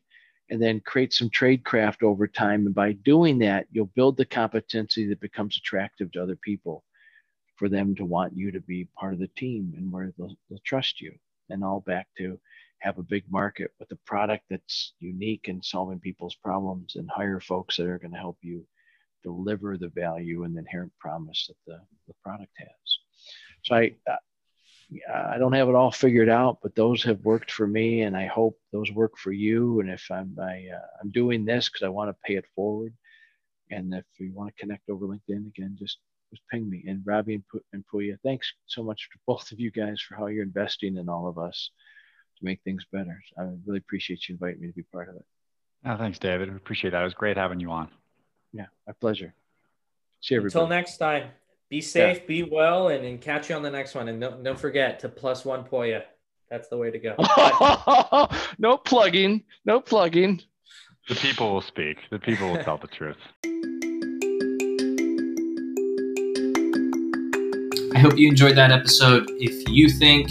and 0.50 0.62
then 0.62 0.82
create 0.82 1.13
some 1.13 1.30
trade 1.30 1.63
craft 1.63 2.04
over 2.04 2.28
time. 2.28 2.66
And 2.66 2.76
by 2.76 2.92
doing 2.92 3.39
that, 3.39 3.68
you'll 3.72 3.86
build 3.86 4.18
the 4.18 4.26
competency 4.26 5.08
that 5.08 5.22
becomes 5.22 5.58
attractive 5.58 6.12
to 6.12 6.22
other 6.22 6.36
people 6.36 6.84
for 7.56 7.70
them 7.70 7.96
to 7.96 8.06
want 8.06 8.36
you 8.36 8.52
to 8.52 8.60
be 8.60 8.89
part 9.00 9.13
of 9.13 9.20
the 9.20 9.30
team 9.30 9.74
and 9.78 9.89
where 9.89 10.12
they'll, 10.18 10.36
they'll 10.50 10.60
trust 10.66 11.00
you. 11.00 11.13
And 11.50 11.63
all 11.63 11.80
back 11.80 12.08
to 12.18 12.38
have 12.80 12.98
a 12.98 13.04
big 13.04 13.24
market 13.30 13.72
with 13.80 13.89
a 13.92 13.98
product 14.06 14.44
that's 14.50 14.94
unique 15.00 15.48
in 15.48 15.63
solving 15.63 16.00
people's 16.00 16.36
problems 16.36 16.96
and 16.98 17.10
hire 17.10 17.39
folks 17.39 17.78
that 17.78 17.88
are 17.88 18.00
going 18.00 18.12
to 18.12 18.18
help 18.18 18.38
you 18.42 18.66
deliver 19.24 19.78
the 19.78 19.90
value 19.90 20.44
and 20.44 20.56
the 20.56 20.60
inherent 20.60 20.92
promise 21.00 21.48
that 21.48 21.58
the, 21.66 21.80
the 22.08 22.14
product 22.24 22.52
has. 22.58 22.68
So 23.64 23.76
I, 23.76 23.96
I 25.12 25.38
don't 25.38 25.54
have 25.54 25.70
it 25.70 25.76
all 25.76 25.92
figured 25.92 26.30
out, 26.30 26.60
but 26.62 26.76
those 26.76 27.04
have 27.04 27.24
worked 27.24 27.52
for 27.52 27.66
me, 27.66 28.02
and 28.02 28.16
I 28.16 28.28
hope 28.28 28.60
those 28.72 28.92
work 28.92 29.18
for 29.18 29.32
you. 29.32 29.80
And 29.80 29.90
if 29.90 30.06
I'm 30.12 30.38
I, 30.40 30.66
uh, 30.74 30.88
I'm 31.02 31.12
doing 31.12 31.46
this 31.46 31.70
because 31.70 31.86
I 31.86 31.90
want 31.90 32.10
to 32.10 32.18
pay 32.26 32.36
it 32.36 32.46
forward, 32.56 32.94
and 33.72 33.94
if 33.94 34.06
you 34.20 34.32
want 34.34 34.54
to 34.54 34.62
connect 34.62 34.90
over 34.90 35.08
LinkedIn 35.08 35.48
again, 35.48 35.76
just 35.80 36.00
just 36.32 36.48
ping 36.52 36.70
me. 36.70 36.84
And 36.88 37.02
Robbie 37.06 37.36
and, 37.36 37.48
Pu- 37.48 37.64
and 37.74 37.84
Puya, 37.94 38.18
thanks 38.24 38.52
so 38.66 38.84
much 38.84 39.08
to 39.12 39.20
both 39.28 39.52
of 39.52 39.60
you 39.60 39.72
guys 39.72 40.02
for 40.02 40.16
how 40.16 40.28
you're 40.28 40.44
investing 40.44 40.98
in 40.98 41.08
all 41.08 41.28
of 41.28 41.38
us 41.38 41.70
to 42.40 42.46
make 42.46 42.62
things 42.64 42.86
better. 42.92 43.22
I 43.38 43.44
really 43.66 43.80
appreciate 43.80 44.28
you 44.28 44.34
inviting 44.34 44.62
me 44.62 44.68
to 44.68 44.74
be 44.74 44.84
part 44.92 45.10
of 45.10 45.16
it. 45.16 45.26
Oh, 45.86 45.98
thanks, 45.98 46.18
David. 46.18 46.50
Appreciate 46.50 46.92
that. 46.92 47.02
It 47.02 47.06
was 47.06 47.14
great 47.14 47.38
having 47.38 47.60
you 47.60 47.70
on. 47.70 47.90
Yeah, 48.54 48.68
my 48.88 48.94
pleasure. 48.94 49.34
See 50.22 50.36
everybody. 50.36 50.63
Until 50.63 50.68
next 50.70 50.98
time, 50.98 51.30
Be 51.70 51.82
safe, 51.82 52.20
yeah. 52.22 52.28
be 52.28 52.44
well, 52.44 52.89
and, 52.89 53.04
and 53.04 53.20
catch 53.20 53.50
you 53.50 53.56
on 53.56 53.63
the 53.63 53.72
next 53.72 53.96
one. 53.96 54.08
And 54.08 54.22
don't, 54.22 54.44
don't 54.44 54.60
forget 54.60 55.00
to 55.00 55.10
plus 55.10 55.44
one 55.44 55.63
Poya. 55.63 56.04
That's 56.50 56.68
the 56.68 56.78
way 56.78 56.92
to 56.92 57.00
go. 57.00 57.16
no 58.60 58.78
plugging. 58.78 59.44
No 59.66 59.82
plugging. 59.82 60.42
The 61.10 61.16
people 61.16 61.52
will 61.52 61.62
speak. 61.62 61.98
The 62.12 62.20
people 62.20 62.52
will 62.52 62.63
tell 62.63 62.78
the 62.78 62.88
truth. 62.88 63.18
I 67.96 68.00
hope 68.00 68.18
you 68.18 68.28
enjoyed 68.28 68.56
that 68.56 68.72
episode. 68.72 69.26
If 69.39 69.68
you 69.70 69.89
think 69.89 70.30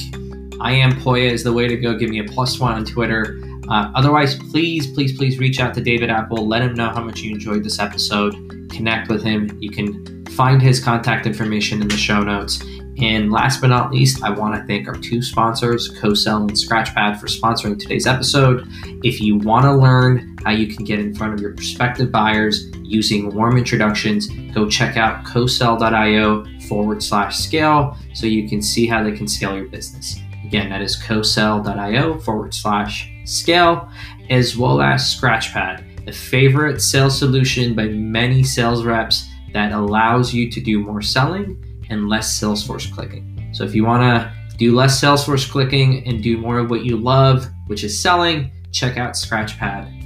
I 0.61 0.73
am 0.73 0.93
Poya 0.93 1.31
is 1.31 1.43
the 1.45 1.53
way 1.53 1.69
to 1.69 1.77
go, 1.77 1.97
give 1.97 2.11
me 2.11 2.21
a 2.21 2.25
plus 2.25 2.59
one 2.59 2.73
on 2.75 2.85
Twitter. 2.85 3.41
Uh, 3.69 3.93
otherwise, 3.95 4.37
please, 4.51 4.87
please, 4.93 5.17
please 5.17 5.39
reach 5.39 5.61
out 5.61 5.75
to 5.75 5.81
David 5.81 6.11
Apple. 6.11 6.47
Let 6.47 6.63
him 6.63 6.75
know 6.75 6.91
how 6.91 7.03
much 7.03 7.21
you 7.21 7.33
enjoyed 7.33 7.65
this 7.65 7.79
episode. 7.79 8.35
Connect 8.71 9.09
with 9.09 9.23
him. 9.23 9.57
You 9.61 9.71
can 9.71 10.27
find 10.27 10.61
his 10.61 10.83
contact 10.83 11.27
information 11.27 11.81
in 11.81 11.89
the 11.89 11.97
show 11.97 12.23
notes. 12.23 12.63
And 12.99 13.33
last 13.33 13.61
but 13.61 13.69
not 13.69 13.91
least, 13.91 14.23
I 14.23 14.31
want 14.31 14.55
to 14.55 14.67
thank 14.67 14.87
our 14.87 14.95
two 14.95 15.23
sponsors, 15.23 15.91
CoSell 15.99 16.49
and 16.49 16.51
Scratchpad, 16.51 17.19
for 17.19 17.27
sponsoring 17.27 17.79
today's 17.79 18.07
episode. 18.07 18.67
If 19.03 19.21
you 19.21 19.39
want 19.39 19.65
to 19.65 19.75
learn 19.75 20.37
how 20.45 20.51
you 20.51 20.67
can 20.67 20.85
get 20.85 20.99
in 20.99 21.15
front 21.15 21.33
of 21.35 21.41
your 21.41 21.55
prospective 21.55 22.13
buyers 22.13 22.67
using 22.83 23.35
warm 23.35 23.57
introductions, 23.57 24.29
go 24.55 24.69
check 24.69 24.97
out 24.97 25.25
cosell.io 25.25 26.45
forward 26.69 27.03
slash 27.03 27.39
scale 27.39 27.97
so 28.15 28.27
you 28.27 28.49
can 28.49 28.61
see 28.61 28.87
how 28.87 29.03
they 29.03 29.13
can 29.13 29.27
scale 29.27 29.57
your 29.57 29.69
business. 29.69 30.19
Again, 30.45 30.69
that 30.69 30.83
is 30.83 30.97
cosell.io 31.03 32.19
forward 32.21 32.53
slash 32.53 33.12
scale, 33.25 33.91
as 34.31 34.57
well 34.57 34.81
as 34.81 35.03
Scratchpad, 35.03 36.05
the 36.05 36.13
favorite 36.13 36.81
sales 36.81 37.19
solution 37.19 37.75
by 37.75 37.89
many 37.89 38.43
sales 38.43 38.85
reps 38.85 39.29
that 39.53 39.73
allows 39.73 40.33
you 40.33 40.51
to 40.51 40.61
do 40.61 40.81
more 40.81 41.03
selling 41.03 41.63
and 41.91 42.09
less 42.09 42.41
Salesforce 42.41 42.93
clicking. 42.93 43.51
So 43.53 43.65
if 43.65 43.75
you 43.75 43.85
want 43.85 44.03
to 44.03 44.33
do 44.57 44.75
less 44.75 45.01
Salesforce 45.01 45.51
clicking 45.51 46.07
and 46.07 46.23
do 46.23 46.39
more 46.39 46.59
of 46.59 46.71
what 46.71 46.85
you 46.85 46.97
love, 46.97 47.47
which 47.67 47.85
is 47.85 48.01
selling, 48.01 48.51
check 48.73 48.97
out 48.97 49.13
Scratchpad 49.13 50.02